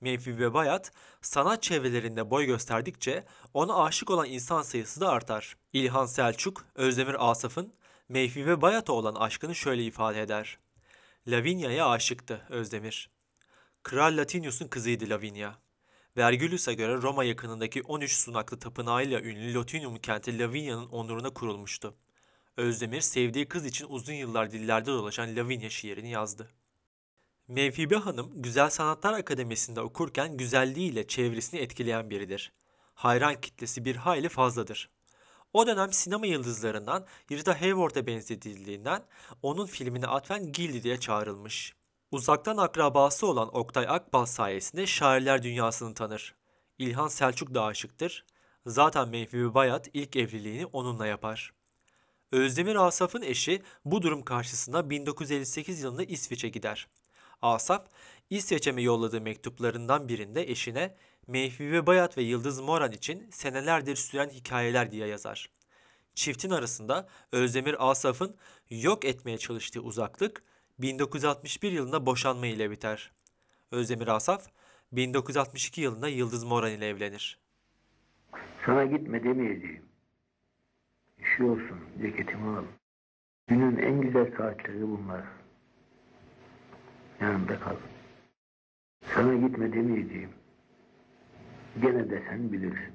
Mevhibe 0.02 0.54
Bayat 0.54 0.92
sanat 1.22 1.64
çevrelerinde 1.64 2.30
boy 2.30 2.46
gösterdikçe 2.46 3.24
ona 3.54 3.84
aşık 3.84 4.10
olan 4.10 4.28
insan 4.30 4.62
sayısı 4.62 5.02
da 5.02 5.10
artar. 5.10 5.58
İlhan 5.74 6.06
Selçuk, 6.06 6.66
Özdemir 6.76 7.30
Asaf'ın 7.30 7.74
Mevhibe 8.10 8.62
Bayat'a 8.62 8.94
olan 8.94 9.16
aşkını 9.16 9.56
şöyle 9.56 9.84
ifade 9.84 10.22
eder. 10.22 10.60
Lavinia'ya 11.28 11.90
aşıktı 11.90 12.46
Özdemir. 12.50 13.10
Kral 13.84 14.18
Latinius'un 14.18 14.68
kızıydı 14.68 15.10
Lavinia. 15.10 15.54
Vergilius'a 16.18 16.74
göre 16.74 16.94
Roma 16.94 17.24
yakınındaki 17.24 17.84
13 17.84 18.18
sunaklı 18.18 18.60
tapınağıyla 18.60 19.22
ünlü 19.22 19.54
Lotinium 19.54 19.98
kenti 19.98 20.40
Lavinia'nın 20.40 20.90
onuruna 20.90 21.30
kurulmuştu. 21.30 21.96
Özdemir 22.58 23.02
sevdiği 23.02 23.48
kız 23.48 23.66
için 23.66 23.86
uzun 23.90 24.14
yıllar 24.14 24.52
dillerde 24.52 24.92
dolaşan 24.92 25.36
Lavinia 25.36 25.70
şiirini 25.70 26.12
yazdı. 26.12 26.59
Mevhibe 27.50 27.96
Hanım 27.96 28.42
Güzel 28.42 28.70
Sanatlar 28.70 29.14
Akademisi'nde 29.14 29.82
okurken 29.82 30.38
güzelliğiyle 30.38 31.08
çevresini 31.08 31.60
etkileyen 31.60 32.10
biridir. 32.10 32.54
Hayran 32.94 33.42
kitlesi 33.42 33.86
bir 33.86 33.96
hayli 33.96 34.30
fazladır. 34.30 34.90
O 35.54 35.68
dönem 35.68 35.94
sinema 35.94 36.26
yıldızlarından 36.26 37.06
Rita 37.32 37.62
Hayworth'a 37.62 38.08
benzetildiğinden 38.08 39.04
onun 39.42 39.66
filmine 39.66 40.08
atfen 40.08 40.52
Gildi 40.52 40.84
diye 40.84 41.00
çağrılmış. 41.00 41.74
Uzaktan 42.12 42.58
akrabası 42.58 43.28
olan 43.28 43.56
Oktay 43.56 43.86
Akbal 43.90 44.26
sayesinde 44.26 44.88
şairler 44.88 45.44
dünyasını 45.44 45.94
tanır. 45.94 46.36
İlhan 46.78 47.08
Selçuk 47.08 47.54
da 47.54 47.64
aşıktır. 47.64 48.26
Zaten 48.66 49.10
Mevhibe 49.10 49.54
Bayat 49.54 49.88
ilk 49.94 50.16
evliliğini 50.16 50.66
onunla 50.66 51.08
yapar. 51.08 51.54
Özdemir 52.32 52.76
Asaf'ın 52.76 53.22
eşi 53.22 53.62
bu 53.86 54.02
durum 54.02 54.24
karşısında 54.24 54.90
1958 54.90 55.82
yılında 55.82 56.04
İsveç'e 56.04 56.50
gider. 56.50 56.88
Asaf, 57.42 57.88
İsveç'e 58.30 58.82
yolladığı 58.82 59.22
mektuplarından 59.22 60.08
birinde 60.08 60.50
eşine 60.50 60.96
Mevhibe 61.28 61.88
Bayat 61.88 62.18
ve 62.18 62.22
Yıldız 62.22 62.60
Moran 62.60 62.92
için 62.92 63.28
senelerdir 63.32 63.96
süren 63.96 64.30
hikayeler 64.30 64.92
diye 64.92 65.08
yazar. 65.08 65.50
Çiftin 66.16 66.50
arasında 66.50 67.08
Özdemir 67.32 67.90
Asaf'ın 67.90 68.36
yok 68.70 69.06
etmeye 69.06 69.38
çalıştığı 69.38 69.82
uzaklık 69.82 70.44
1961 70.80 71.72
yılında 71.72 72.06
boşanma 72.06 72.48
ile 72.48 72.72
biter. 72.72 73.12
Özdemir 73.72 74.08
Asaf 74.08 74.48
1962 74.92 75.82
yılında 75.82 76.08
Yıldız 76.08 76.44
Moran 76.44 76.72
ile 76.72 76.88
evlenir. 76.88 77.40
Sana 78.66 78.86
gitme 78.86 79.24
demeyeceğim. 79.24 79.86
Üşüyorsun, 81.20 81.80
ceketimi 82.02 82.58
al. 82.58 82.64
Günün 83.48 83.78
en 83.78 84.02
güzel 84.02 84.38
saatleri 84.38 84.82
bunlar. 84.82 85.24
Yanımda 87.22 87.60
kal. 87.60 87.76
Sana 89.14 89.34
gitme 89.48 89.74
demeyeceğim. 89.74 90.30
Gene 91.82 92.10
de 92.10 92.24
sen 92.30 92.52
bilirsin. 92.52 92.94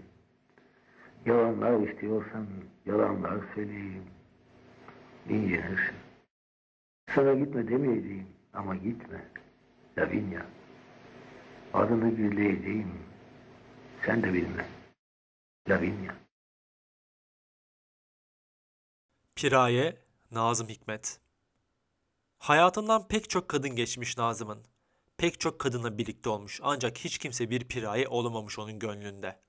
Yalanlar 1.26 1.88
istiyorsan 1.88 2.46
yalanlar 2.86 3.40
söyleyeyim. 3.54 4.04
İncinirsin. 5.28 5.96
Sana 7.14 7.34
gitme 7.34 7.68
demeyeceğim 7.68 8.26
ama 8.52 8.76
gitme. 8.76 9.24
Lavinia. 9.98 10.42
Adını 11.74 12.10
gizleyeceğim. 12.10 12.92
Sen 14.06 14.22
de 14.22 14.32
bilme. 14.32 14.66
Lavinia. 15.68 16.14
Piraye, 19.36 19.96
Nazım 20.30 20.68
Hikmet. 20.68 21.20
Hayatından 22.44 23.08
pek 23.08 23.30
çok 23.30 23.48
kadın 23.48 23.76
geçmiş 23.76 24.18
Nazım'ın. 24.18 24.58
Pek 25.16 25.40
çok 25.40 25.58
kadınla 25.58 25.98
birlikte 25.98 26.28
olmuş 26.28 26.60
ancak 26.62 26.98
hiç 26.98 27.18
kimse 27.18 27.50
bir 27.50 27.64
piraye 27.64 28.08
olamamış 28.08 28.58
onun 28.58 28.78
gönlünde. 28.78 29.40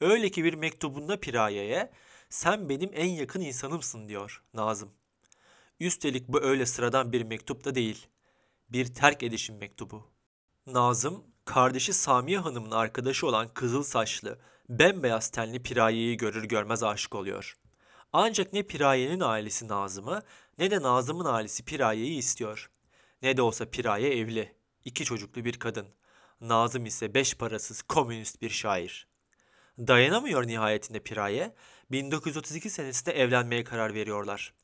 Öyle 0.00 0.30
ki 0.30 0.44
bir 0.44 0.54
mektubunda 0.54 1.20
pirayeye 1.20 1.92
sen 2.30 2.68
benim 2.68 2.90
en 2.94 3.08
yakın 3.08 3.40
insanımsın 3.40 4.08
diyor 4.08 4.42
Nazım. 4.54 4.90
Üstelik 5.80 6.28
bu 6.28 6.40
öyle 6.42 6.66
sıradan 6.66 7.12
bir 7.12 7.22
mektup 7.22 7.64
da 7.64 7.74
değil. 7.74 8.06
Bir 8.68 8.94
terk 8.94 9.22
edişim 9.22 9.56
mektubu. 9.56 10.06
Nazım, 10.66 11.24
kardeşi 11.44 11.92
Samiye 11.92 12.38
Hanım'ın 12.38 12.70
arkadaşı 12.70 13.26
olan 13.26 13.48
kızıl 13.54 13.82
saçlı, 13.82 14.38
bembeyaz 14.68 15.28
tenli 15.28 15.62
pirayeyi 15.62 16.16
görür 16.16 16.44
görmez 16.44 16.82
aşık 16.82 17.14
oluyor. 17.14 17.58
Ancak 18.12 18.52
ne 18.52 18.62
Piraye'nin 18.62 19.20
ailesi 19.20 19.68
Nazım'ı 19.68 20.22
ne 20.58 20.70
de 20.70 20.82
Nazım'ın 20.82 21.24
ailesi 21.24 21.64
Piraye'yi 21.64 22.18
istiyor. 22.18 22.70
Ne 23.22 23.36
de 23.36 23.42
olsa 23.42 23.70
Piraye 23.70 24.18
evli, 24.18 24.54
iki 24.84 25.04
çocuklu 25.04 25.44
bir 25.44 25.58
kadın. 25.58 25.86
Nazım 26.40 26.86
ise 26.86 27.14
beş 27.14 27.34
parasız 27.34 27.82
komünist 27.82 28.42
bir 28.42 28.50
şair. 28.50 29.08
Dayanamıyor 29.78 30.46
nihayetinde 30.46 31.00
Piraye, 31.00 31.54
1932 31.90 32.70
senesinde 32.70 33.12
evlenmeye 33.12 33.64
karar 33.64 33.94
veriyorlar. 33.94 34.54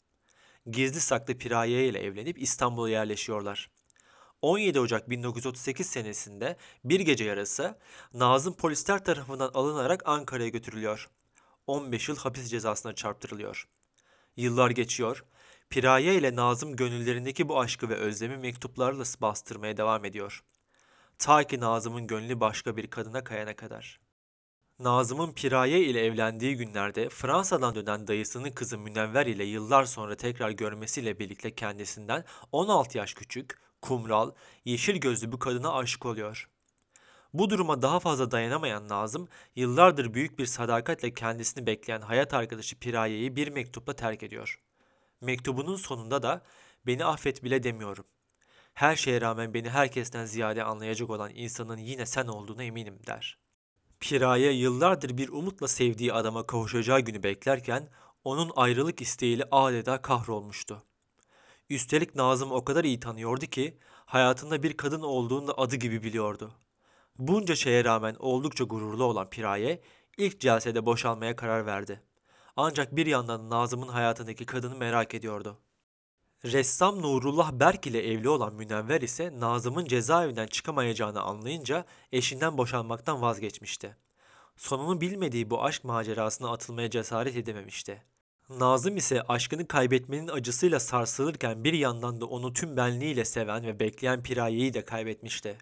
Gizli 0.66 1.00
saklı 1.00 1.38
Piraye 1.38 1.88
ile 1.88 1.98
evlenip 1.98 2.42
İstanbul'a 2.42 2.90
yerleşiyorlar. 2.90 3.70
17 4.42 4.80
Ocak 4.80 5.10
1938 5.10 5.86
senesinde 5.86 6.56
bir 6.84 7.00
gece 7.00 7.24
yarısı 7.24 7.78
Nazım 8.14 8.56
polisler 8.56 9.04
tarafından 9.04 9.50
alınarak 9.54 10.02
Ankara'ya 10.04 10.48
götürülüyor. 10.48 11.10
15 11.66 12.08
yıl 12.08 12.16
hapis 12.16 12.50
cezasına 12.50 12.94
çarptırılıyor. 12.94 13.68
Yıllar 14.36 14.70
geçiyor. 14.70 15.24
Piraye 15.70 16.14
ile 16.14 16.36
Nazım 16.36 16.76
gönüllerindeki 16.76 17.48
bu 17.48 17.60
aşkı 17.60 17.88
ve 17.88 17.94
özlemi 17.94 18.36
mektuplarla 18.36 19.04
bastırmaya 19.20 19.76
devam 19.76 20.04
ediyor. 20.04 20.44
Ta 21.18 21.44
ki 21.44 21.60
Nazım'ın 21.60 22.06
gönlü 22.06 22.40
başka 22.40 22.76
bir 22.76 22.90
kadına 22.90 23.24
kayana 23.24 23.56
kadar. 23.56 24.00
Nazım'ın 24.78 25.32
Piraye 25.32 25.80
ile 25.80 26.04
evlendiği 26.04 26.56
günlerde 26.56 27.08
Fransa'dan 27.08 27.74
dönen 27.74 28.06
dayısının 28.06 28.50
kızı 28.50 28.78
Münevver 28.78 29.26
ile 29.26 29.44
yıllar 29.44 29.84
sonra 29.84 30.16
tekrar 30.16 30.50
görmesiyle 30.50 31.18
birlikte 31.18 31.54
kendisinden 31.54 32.24
16 32.52 32.98
yaş 32.98 33.14
küçük, 33.14 33.58
kumral, 33.82 34.30
yeşil 34.64 34.96
gözlü 34.96 35.32
bir 35.32 35.38
kadına 35.38 35.74
aşık 35.74 36.06
oluyor. 36.06 36.48
Bu 37.34 37.50
duruma 37.50 37.82
daha 37.82 38.00
fazla 38.00 38.30
dayanamayan 38.30 38.88
Nazım, 38.88 39.28
yıllardır 39.56 40.14
büyük 40.14 40.38
bir 40.38 40.46
sadakatle 40.46 41.14
kendisini 41.14 41.66
bekleyen 41.66 42.00
hayat 42.00 42.34
arkadaşı 42.34 42.78
Piraye'yi 42.78 43.36
bir 43.36 43.48
mektupla 43.48 43.92
terk 43.92 44.22
ediyor. 44.22 44.63
Mektubunun 45.24 45.76
sonunda 45.76 46.22
da 46.22 46.42
beni 46.86 47.04
affet 47.04 47.44
bile 47.44 47.62
demiyorum. 47.62 48.04
Her 48.74 48.96
şeye 48.96 49.20
rağmen 49.20 49.54
beni 49.54 49.70
herkesten 49.70 50.24
ziyade 50.24 50.64
anlayacak 50.64 51.10
olan 51.10 51.30
insanın 51.34 51.76
yine 51.76 52.06
sen 52.06 52.26
olduğuna 52.26 52.62
eminim 52.62 52.98
der. 53.06 53.38
Piraye 54.00 54.52
yıllardır 54.52 55.18
bir 55.18 55.28
umutla 55.28 55.68
sevdiği 55.68 56.12
adama 56.12 56.46
kavuşacağı 56.46 57.00
günü 57.00 57.22
beklerken 57.22 57.88
onun 58.24 58.50
ayrılık 58.56 59.00
isteğiyle 59.00 59.44
adeta 59.50 60.02
kahrolmuştu. 60.02 60.82
Üstelik 61.70 62.14
Nazım 62.14 62.52
o 62.52 62.64
kadar 62.64 62.84
iyi 62.84 63.00
tanıyordu 63.00 63.46
ki 63.46 63.78
hayatında 64.06 64.62
bir 64.62 64.76
kadın 64.76 65.02
olduğunu 65.02 65.46
da 65.46 65.58
adı 65.58 65.76
gibi 65.76 66.02
biliyordu. 66.02 66.52
Bunca 67.18 67.54
şeye 67.54 67.84
rağmen 67.84 68.16
oldukça 68.18 68.64
gururlu 68.64 69.04
olan 69.04 69.30
Piraye 69.30 69.80
ilk 70.16 70.40
celsede 70.40 70.86
boşalmaya 70.86 71.36
karar 71.36 71.66
verdi. 71.66 72.02
Ancak 72.56 72.96
bir 72.96 73.06
yandan 73.06 73.50
Nazım'ın 73.50 73.88
hayatındaki 73.88 74.46
kadını 74.46 74.76
merak 74.76 75.14
ediyordu. 75.14 75.58
Ressam 76.44 77.02
Nurullah 77.02 77.52
Berk 77.52 77.86
ile 77.86 78.12
evli 78.12 78.28
olan 78.28 78.54
Münevver 78.54 79.00
ise 79.00 79.40
Nazım'ın 79.40 79.84
cezaevinden 79.84 80.46
çıkamayacağını 80.46 81.20
anlayınca 81.20 81.84
eşinden 82.12 82.58
boşanmaktan 82.58 83.22
vazgeçmişti. 83.22 83.96
Sonunu 84.56 85.00
bilmediği 85.00 85.50
bu 85.50 85.64
aşk 85.64 85.84
macerasına 85.84 86.52
atılmaya 86.52 86.90
cesaret 86.90 87.36
edememişti. 87.36 88.02
Nazım 88.48 88.96
ise 88.96 89.22
aşkını 89.22 89.68
kaybetmenin 89.68 90.28
acısıyla 90.28 90.80
sarsılırken 90.80 91.64
bir 91.64 91.72
yandan 91.72 92.20
da 92.20 92.26
onu 92.26 92.52
tüm 92.52 92.76
benliğiyle 92.76 93.24
seven 93.24 93.66
ve 93.66 93.80
bekleyen 93.80 94.22
Piraye'yi 94.22 94.74
de 94.74 94.84
kaybetmişti. 94.84 95.58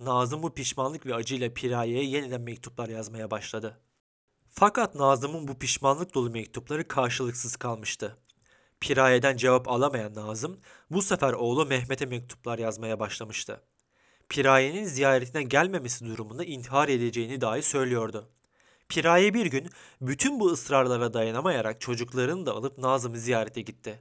Nazım 0.00 0.42
bu 0.42 0.54
pişmanlık 0.54 1.06
ve 1.06 1.14
acıyla 1.14 1.54
Piraye'ye 1.54 2.04
yeniden 2.04 2.40
mektuplar 2.40 2.88
yazmaya 2.88 3.30
başladı. 3.30 3.80
Fakat 4.52 4.94
Nazım'ın 4.94 5.48
bu 5.48 5.58
pişmanlık 5.58 6.14
dolu 6.14 6.30
mektupları 6.30 6.88
karşılıksız 6.88 7.56
kalmıştı. 7.56 8.16
Piraye'den 8.80 9.36
cevap 9.36 9.68
alamayan 9.68 10.14
Nazım 10.14 10.60
bu 10.90 11.02
sefer 11.02 11.32
oğlu 11.32 11.66
Mehmet'e 11.66 12.06
mektuplar 12.06 12.58
yazmaya 12.58 13.00
başlamıştı. 13.00 13.62
Piraye'nin 14.28 14.84
ziyaretine 14.84 15.42
gelmemesi 15.42 16.06
durumunda 16.06 16.44
intihar 16.44 16.88
edeceğini 16.88 17.40
dahi 17.40 17.62
söylüyordu. 17.62 18.28
Piraye 18.88 19.34
bir 19.34 19.46
gün 19.46 19.70
bütün 20.00 20.40
bu 20.40 20.50
ısrarlara 20.50 21.14
dayanamayarak 21.14 21.80
çocuklarını 21.80 22.46
da 22.46 22.52
alıp 22.52 22.78
Nazım'ı 22.78 23.18
ziyarete 23.18 23.60
gitti. 23.60 24.00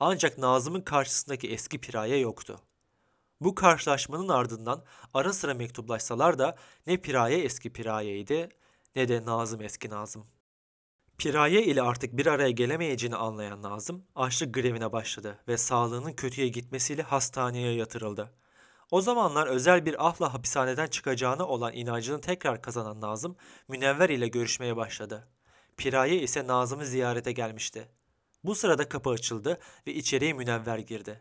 Ancak 0.00 0.38
Nazım'ın 0.38 0.80
karşısındaki 0.80 1.50
eski 1.50 1.80
Piraye 1.80 2.18
yoktu. 2.18 2.58
Bu 3.40 3.54
karşılaşmanın 3.54 4.28
ardından 4.28 4.84
ara 5.14 5.32
sıra 5.32 5.54
mektuplaşsalar 5.54 6.38
da 6.38 6.56
ne 6.86 6.96
Piraye 6.96 7.38
eski 7.38 7.72
Piraye'ydi 7.72 8.48
ne 8.96 9.08
de 9.08 9.24
Nazım 9.26 9.62
eski 9.62 9.90
Nazım. 9.90 10.26
Piraye 11.18 11.62
ile 11.64 11.82
artık 11.82 12.16
bir 12.16 12.26
araya 12.26 12.50
gelemeyeceğini 12.50 13.16
anlayan 13.16 13.62
Nazım 13.62 14.06
açlık 14.14 14.54
grevine 14.54 14.92
başladı 14.92 15.38
ve 15.48 15.56
sağlığının 15.56 16.12
kötüye 16.12 16.48
gitmesiyle 16.48 17.02
hastaneye 17.02 17.74
yatırıldı. 17.74 18.34
O 18.90 19.00
zamanlar 19.00 19.46
özel 19.46 19.86
bir 19.86 20.06
afla 20.06 20.34
hapishaneden 20.34 20.86
çıkacağına 20.86 21.46
olan 21.46 21.72
inancını 21.72 22.20
tekrar 22.20 22.62
kazanan 22.62 23.00
Nazım 23.00 23.36
Münevver 23.68 24.08
ile 24.08 24.28
görüşmeye 24.28 24.76
başladı. 24.76 25.28
Piraye 25.76 26.22
ise 26.22 26.46
Nazım'ı 26.46 26.86
ziyarete 26.86 27.32
gelmişti. 27.32 27.88
Bu 28.44 28.54
sırada 28.54 28.88
kapı 28.88 29.10
açıldı 29.10 29.58
ve 29.86 29.94
içeriye 29.94 30.32
Münevver 30.32 30.78
girdi. 30.78 31.20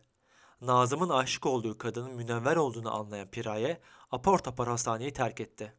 Nazım'ın 0.62 1.10
aşık 1.10 1.46
olduğu 1.46 1.78
kadının 1.78 2.12
Münevver 2.16 2.56
olduğunu 2.56 2.96
anlayan 2.96 3.28
Piraye 3.28 3.82
apar 4.12 4.44
topar 4.44 4.68
hastaneyi 4.68 5.14
terk 5.14 5.42
etti. 5.42 5.74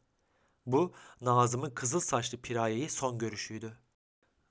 Bu 0.66 0.92
Nazım'ın 1.20 1.70
kızıl 1.70 2.00
saçlı 2.00 2.38
Piraye'yi 2.38 2.90
son 2.90 3.18
görüşüydü. 3.18 3.78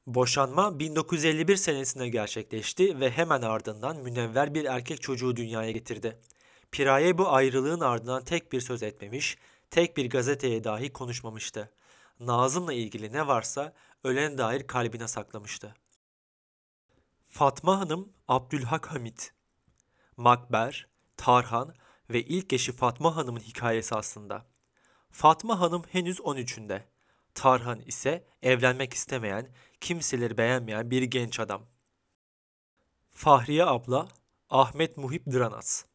Boşanma 0.08 0.80
1951 0.80 1.56
senesinde 1.56 2.10
gerçekleşti 2.10 3.00
ve 3.00 3.12
hemen 3.12 3.42
ardından 3.42 3.98
Münevver 3.98 4.54
bir 4.54 4.66
erkek 4.66 5.02
çocuğu 5.02 5.36
dünyaya 5.36 5.72
getirdi. 5.72 6.20
Piraye 6.72 7.18
bu 7.18 7.30
ayrılığın 7.30 7.80
ardından 7.80 8.24
tek 8.24 8.52
bir 8.52 8.62
söz 8.62 8.84
etmemiş, 8.84 9.38
tek 9.72 9.98
bir 9.98 10.10
gazeteye 10.10 10.64
dahi 10.64 10.94
konuşmamıştı. 10.94 11.72
Nazım'la 12.20 12.74
ilgili 12.74 13.14
ne 13.14 13.28
varsa 13.28 13.74
ölen 14.04 14.38
dair 14.38 14.68
kalbine 14.68 15.08
saklamıştı. 15.08 15.76
Fatma 17.30 17.80
Hanım 17.80 18.14
Abdülhak 18.28 18.92
Hamit 18.92 19.34
Makber, 20.18 20.88
Tarhan 21.18 21.74
ve 22.10 22.22
ilk 22.22 22.54
eşi 22.54 22.72
Fatma 22.72 23.16
Hanım'ın 23.16 23.40
hikayesi 23.40 23.96
aslında. 23.96 24.53
Fatma 25.14 25.60
Hanım 25.60 25.84
henüz 25.92 26.20
13'ünde. 26.20 26.82
Tarhan 27.36 27.82
ise 27.82 28.24
evlenmek 28.42 28.94
istemeyen, 28.94 29.48
kimseleri 29.82 30.38
beğenmeyen 30.38 30.92
bir 30.92 31.02
genç 31.04 31.40
adam. 31.40 31.62
Fahriye 33.12 33.66
abla 33.66 34.08
Ahmet 34.50 34.98
Muhip 34.98 35.26
Dranas 35.26 35.86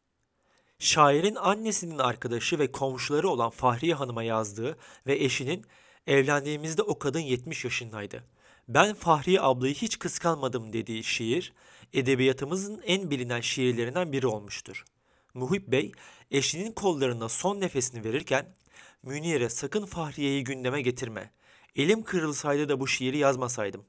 Şairin 0.79 1.35
annesinin 1.35 1.97
arkadaşı 1.97 2.59
ve 2.59 2.71
komşuları 2.71 3.29
olan 3.29 3.49
Fahriye 3.49 3.93
Hanım'a 3.93 4.23
yazdığı 4.23 4.77
ve 5.07 5.23
eşinin 5.23 5.65
evlendiğimizde 6.07 6.81
o 6.81 6.99
kadın 6.99 7.19
70 7.19 7.63
yaşındaydı. 7.63 8.23
Ben 8.67 8.93
Fahriye 8.93 9.41
ablayı 9.41 9.73
hiç 9.73 9.99
kıskanmadım 9.99 10.73
dediği 10.73 11.03
şiir, 11.03 11.53
edebiyatımızın 11.93 12.81
en 12.85 13.11
bilinen 13.11 13.41
şiirlerinden 13.41 14.11
biri 14.11 14.27
olmuştur. 14.27 14.85
Muhip 15.33 15.67
Bey, 15.67 15.91
eşinin 16.31 16.71
kollarına 16.71 17.29
son 17.29 17.61
nefesini 17.61 18.03
verirken, 18.03 18.55
Münir'e 19.03 19.49
sakın 19.49 19.85
Fahriye'yi 19.85 20.43
gündeme 20.43 20.81
getirme. 20.81 21.31
Elim 21.75 22.03
kırılsaydı 22.03 22.69
da 22.69 22.79
bu 22.79 22.87
şiiri 22.87 23.17
yazmasaydım. 23.17 23.85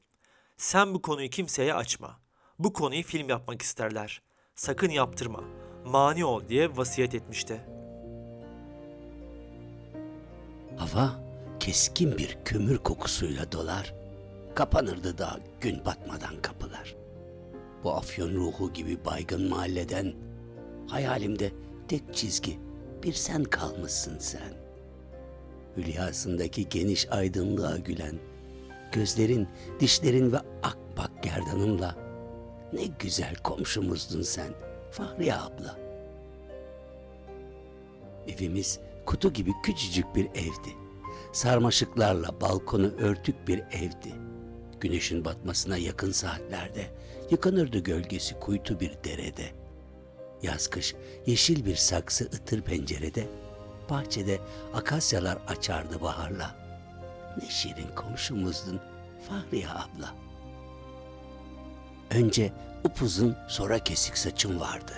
Sen 0.56 0.94
bu 0.94 1.02
konuyu 1.02 1.30
kimseye 1.30 1.74
açma. 1.74 2.20
bu 2.58 2.72
konuyu 2.72 3.02
film 3.02 3.28
yapmak 3.28 3.62
isterler. 3.62 4.22
Sakın 4.54 4.90
yaptırma, 4.90 5.44
mani 5.86 6.24
ol 6.24 6.48
diye 6.48 6.76
vasiyet 6.76 7.14
etmişti. 7.14 7.60
Hava 10.76 11.20
keskin 11.60 12.18
bir 12.18 12.38
kömür 12.44 12.78
kokusuyla 12.78 13.52
dolar, 13.52 13.94
kapanırdı 14.54 15.18
da 15.18 15.40
gün 15.60 15.84
batmadan 15.84 16.42
kapılar. 16.42 16.96
Bu 17.84 17.92
afyon 17.94 18.34
ruhu 18.34 18.72
gibi 18.72 19.04
baygın 19.04 19.48
mahalleden 19.48 20.14
hayalimde 20.88 21.52
tek 21.88 22.14
çizgi 22.14 22.58
bir 23.02 23.12
sen 23.12 23.44
kalmışsın 23.44 24.18
sen. 24.18 24.59
Hülyasındaki 25.76 26.68
geniş 26.68 27.12
aydınlığa 27.12 27.76
gülen, 27.76 28.14
gözlerin, 28.92 29.48
dişlerin 29.80 30.32
ve 30.32 30.38
akbak 30.62 31.22
gerdanınla 31.22 31.96
ne 32.72 32.84
güzel 32.98 33.34
komşumuzdun 33.34 34.22
sen 34.22 34.52
Fahriye 34.90 35.34
abla. 35.34 35.78
Evimiz 38.28 38.80
kutu 39.06 39.32
gibi 39.32 39.50
küçücük 39.62 40.14
bir 40.14 40.24
evdi. 40.24 40.76
Sarmaşıklarla 41.32 42.40
balkonu 42.40 42.86
örtük 42.86 43.48
bir 43.48 43.58
evdi. 43.58 44.14
Güneşin 44.80 45.24
batmasına 45.24 45.76
yakın 45.76 46.12
saatlerde 46.12 46.86
yıkanırdı 47.30 47.78
gölgesi 47.78 48.40
kuytu 48.40 48.80
bir 48.80 48.92
derede. 49.04 49.46
Yaz 50.42 50.68
kış 50.68 50.94
yeşil 51.26 51.64
bir 51.64 51.76
saksı 51.76 52.24
ıtır 52.24 52.62
pencerede, 52.62 53.26
bahçede 53.90 54.40
akasyalar 54.74 55.38
açardı 55.48 56.00
baharla. 56.00 56.54
Ne 57.42 57.50
şirin 57.50 57.94
komşumuzdun 57.96 58.80
Fahriye 59.28 59.68
abla. 59.68 60.14
Önce 62.10 62.52
upuzun 62.84 63.36
sonra 63.48 63.78
kesik 63.78 64.18
saçın 64.18 64.60
vardı. 64.60 64.92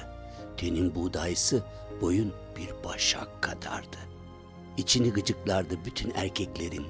Tenin 0.56 0.94
buğdaysı 0.94 1.62
boyun 2.00 2.34
bir 2.56 2.84
başak 2.84 3.42
kadardı. 3.42 3.96
İçini 4.76 5.12
gıcıklardı 5.12 5.84
bütün 5.84 6.12
erkeklerin, 6.14 6.86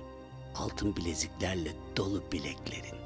altın 0.54 0.96
bileziklerle 0.96 1.70
dolu 1.96 2.22
bileklerin. 2.32 2.96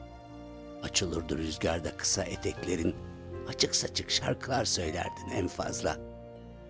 Açılırdı 0.83 1.39
rüzgarda 1.39 1.97
kısa 1.97 2.23
eteklerin, 2.25 2.97
açık 3.49 3.77
saçık 3.77 4.11
şarkılar 4.11 4.65
söylerdin 4.65 5.31
en 5.35 5.49
fazla. 5.49 6.16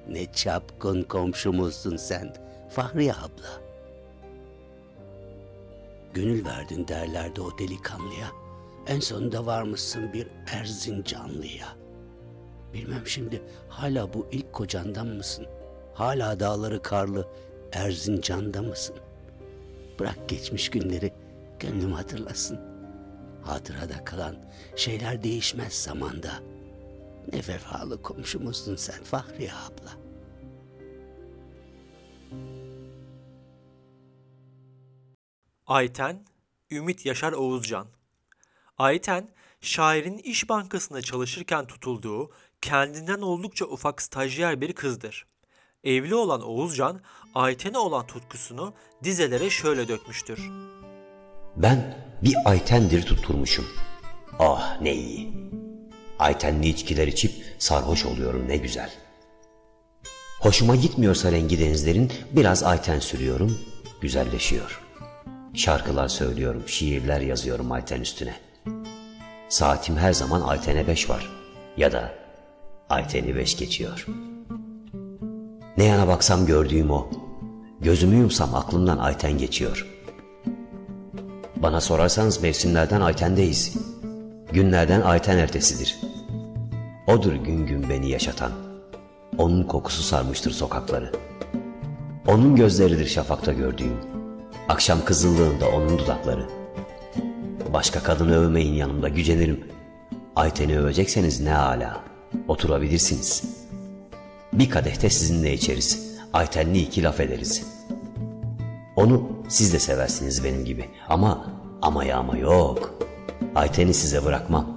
Ne 0.09 0.33
çapkın 0.33 1.03
komşumuzdun 1.03 1.97
sen, 1.97 2.35
Fahriye 2.71 3.13
abla. 3.13 3.61
Gönül 6.15 6.45
verdin 6.45 6.89
derlerdi 6.89 7.41
o 7.41 7.59
delikanlıya. 7.59 8.29
En 8.87 9.01
sonunda 9.01 9.47
varmışsın 9.47 10.13
bir 10.13 10.29
Erzincanlıya. 10.53 11.77
Bilmem 12.75 13.07
şimdi 13.07 13.43
hala 13.69 14.15
bu 14.15 14.27
ilk 14.33 14.53
kocandan 14.53 15.07
mısın? 15.07 15.47
Hala 15.95 16.41
dağları 16.41 16.83
karlı 16.83 17.29
Erzincan'da 17.73 18.63
mısın? 18.63 18.97
Bırak 19.99 20.29
geçmiş 20.29 20.69
günleri 20.69 21.13
gönlüm 21.61 21.93
hatırlasın. 21.93 22.61
Hatırada 23.43 24.05
kalan 24.05 24.37
şeyler 24.77 25.23
değişmez 25.23 25.73
zamanda. 25.73 26.31
Ne 27.33 27.39
vefalı 27.39 28.03
komşumuzdun 28.03 28.77
sen 28.77 29.05
Fahriye 29.05 29.53
abla. 29.53 30.07
Ayten, 35.67 36.25
Ümit 36.71 37.07
Yaşar 37.07 37.33
Oğuzcan. 37.33 37.87
Ayten, 38.79 39.29
şairin 39.61 40.19
İş 40.19 40.49
Bankası'nda 40.49 41.03
çalışırken 41.03 41.67
tutulduğu 41.67 42.31
kendinden 42.61 43.21
oldukça 43.21 43.65
ufak 43.65 44.03
stajyer 44.03 44.61
bir 44.61 44.73
kızdır. 44.73 45.27
Evli 45.85 46.15
olan 46.15 46.43
Oğuzcan, 46.43 47.01
Ayten'e 47.35 47.79
olan 47.79 48.07
tutkusunu 48.07 48.75
dizelere 49.05 49.51
şöyle 49.51 49.89
dökmüştür. 49.89 50.51
Ben 51.57 52.07
bir 52.23 52.35
Aytendir 52.45 53.03
tutturmuşum. 53.03 53.67
Ah 54.39 54.81
ne 54.81 54.95
iyi. 54.95 55.56
Aytenli 56.19 56.69
içkiler 56.69 57.07
içip 57.07 57.33
sarhoş 57.59 58.07
oluyorum 58.07 58.49
ne 58.49 58.57
güzel. 58.57 58.91
Hoşuma 60.41 60.77
gitmiyorsa 60.77 61.33
rengi 61.33 61.61
denizlerin 61.61 62.13
biraz 62.33 62.63
Ayten 62.63 63.01
sürüyorum, 63.01 63.59
güzelleşiyor. 64.01 64.81
Şarkılar 65.55 66.09
söylüyorum, 66.09 66.63
şiirler 66.67 67.21
yazıyorum 67.21 67.73
Ayten 67.73 68.01
üstüne. 68.01 68.35
Saatim 69.49 69.97
her 69.97 70.13
zaman 70.13 70.41
Ayten'e 70.41 70.87
beş 70.87 71.11
var. 71.11 71.31
Ya 71.77 71.93
da 71.93 72.15
Ayten'i 72.89 73.37
beş 73.37 73.57
geçiyor. 73.57 74.07
Ne 75.77 75.85
yana 75.85 76.09
baksam 76.09 76.47
gördüğüm 76.47 76.91
o. 76.91 77.11
Gözümü 77.81 78.17
yumsam 78.17 78.55
aklımdan 78.55 78.99
Ayten 78.99 79.39
geçiyor. 79.39 79.87
Bana 81.57 81.81
sorarsanız 81.81 82.43
mevsimlerden 82.43 83.01
Ayten'deyiz. 83.01 83.75
Günlerden 84.53 85.01
Ayten 85.01 85.39
ertesidir. 85.39 85.97
Odur 87.07 87.33
gün 87.33 87.67
gün 87.67 87.91
beni 87.91 88.11
yaşatan. 88.11 88.53
Onun 89.39 89.63
kokusu 89.63 90.03
sarmıştır 90.03 90.51
sokakları. 90.51 91.13
Onun 92.27 92.57
gözleridir 92.57 93.07
şafakta 93.07 93.53
gördüğüm. 93.53 93.97
Akşam 94.69 95.05
kızıllığında 95.05 95.69
onun 95.69 95.99
dudakları. 95.99 96.47
Başka 97.73 98.03
kadını 98.03 98.37
övmeyin 98.37 98.75
yanımda 98.75 99.09
gücenirim. 99.09 99.65
Ayten'i 100.37 100.79
övecekseniz 100.79 101.41
ne 101.41 101.57
ala. 101.57 102.01
Oturabilirsiniz. 102.49 103.43
Bir 104.53 104.71
kadehte 104.71 105.11
sizinle 105.11 105.53
içeriz. 105.55 106.19
Aytenli 106.33 106.79
iki 106.79 107.03
laf 107.03 107.21
ederiz. 107.21 107.67
Onu 108.97 109.29
siz 109.49 109.73
de 109.73 109.79
seversiniz 109.79 110.45
benim 110.45 110.65
gibi. 110.65 110.85
Ama 111.09 111.47
ama 111.83 112.05
ya 112.05 112.19
ama 112.19 112.37
yok. 112.39 112.95
Ayten'i 113.55 113.95
size 113.95 114.25
bırakmam. 114.25 114.76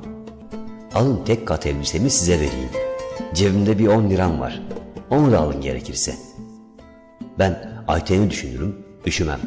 Alın 0.95 1.23
tek 1.25 1.47
kat 1.47 1.65
elbisemi 1.65 2.09
size 2.09 2.33
vereyim. 2.33 2.69
Cebimde 3.33 3.79
bir 3.79 3.87
on 3.87 4.09
liram 4.09 4.39
var. 4.39 4.61
Onu 5.09 5.31
da 5.31 5.39
alın 5.39 5.61
gerekirse. 5.61 6.15
Ben 7.39 7.83
Ayten'i 7.87 8.29
düşünürüm, 8.29 8.75
üşümem. 9.05 9.39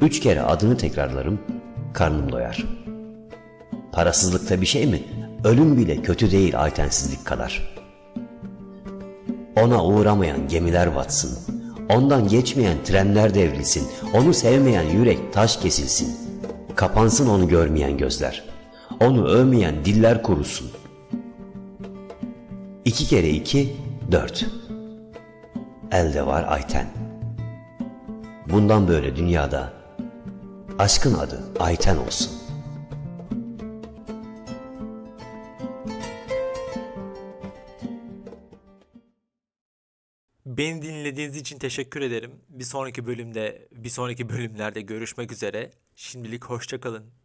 Üç 0.00 0.20
kere 0.20 0.42
adını 0.42 0.76
tekrarlarım, 0.76 1.38
karnım 1.92 2.32
doyar. 2.32 2.64
Parasızlıkta 3.92 4.60
bir 4.60 4.66
şey 4.66 4.86
mi? 4.86 5.02
Ölüm 5.44 5.76
bile 5.76 6.02
kötü 6.02 6.30
değil 6.30 6.62
Aytensizlik 6.62 7.24
kadar. 7.24 7.76
Ona 9.62 9.84
uğramayan 9.84 10.48
gemiler 10.48 10.96
batsın. 10.96 11.38
Ondan 11.88 12.28
geçmeyen 12.28 12.76
trenler 12.84 13.34
devrilsin. 13.34 13.88
Onu 14.14 14.34
sevmeyen 14.34 14.82
yürek 14.82 15.32
taş 15.32 15.56
kesilsin. 15.56 16.16
Kapansın 16.74 17.28
onu 17.28 17.48
görmeyen 17.48 17.98
gözler. 17.98 18.55
Onu 19.00 19.26
övmeyen 19.26 19.84
diller 19.84 20.22
kurusun. 20.22 20.70
İki 22.84 23.06
kere 23.06 23.30
iki, 23.30 23.76
dört. 24.12 24.46
Elde 25.92 26.26
var 26.26 26.44
Ayten. 26.48 26.86
Bundan 28.50 28.88
böyle 28.88 29.16
dünyada 29.16 29.72
aşkın 30.78 31.14
adı 31.14 31.44
Ayten 31.60 31.96
olsun. 31.96 32.32
Beni 40.46 40.82
dinlediğiniz 40.82 41.36
için 41.36 41.58
teşekkür 41.58 42.00
ederim. 42.00 42.30
Bir 42.48 42.64
sonraki 42.64 43.06
bölümde, 43.06 43.68
bir 43.72 43.88
sonraki 43.88 44.28
bölümlerde 44.28 44.80
görüşmek 44.80 45.32
üzere. 45.32 45.70
Şimdilik 45.96 46.44
hoşça 46.44 46.80
kalın. 46.80 47.06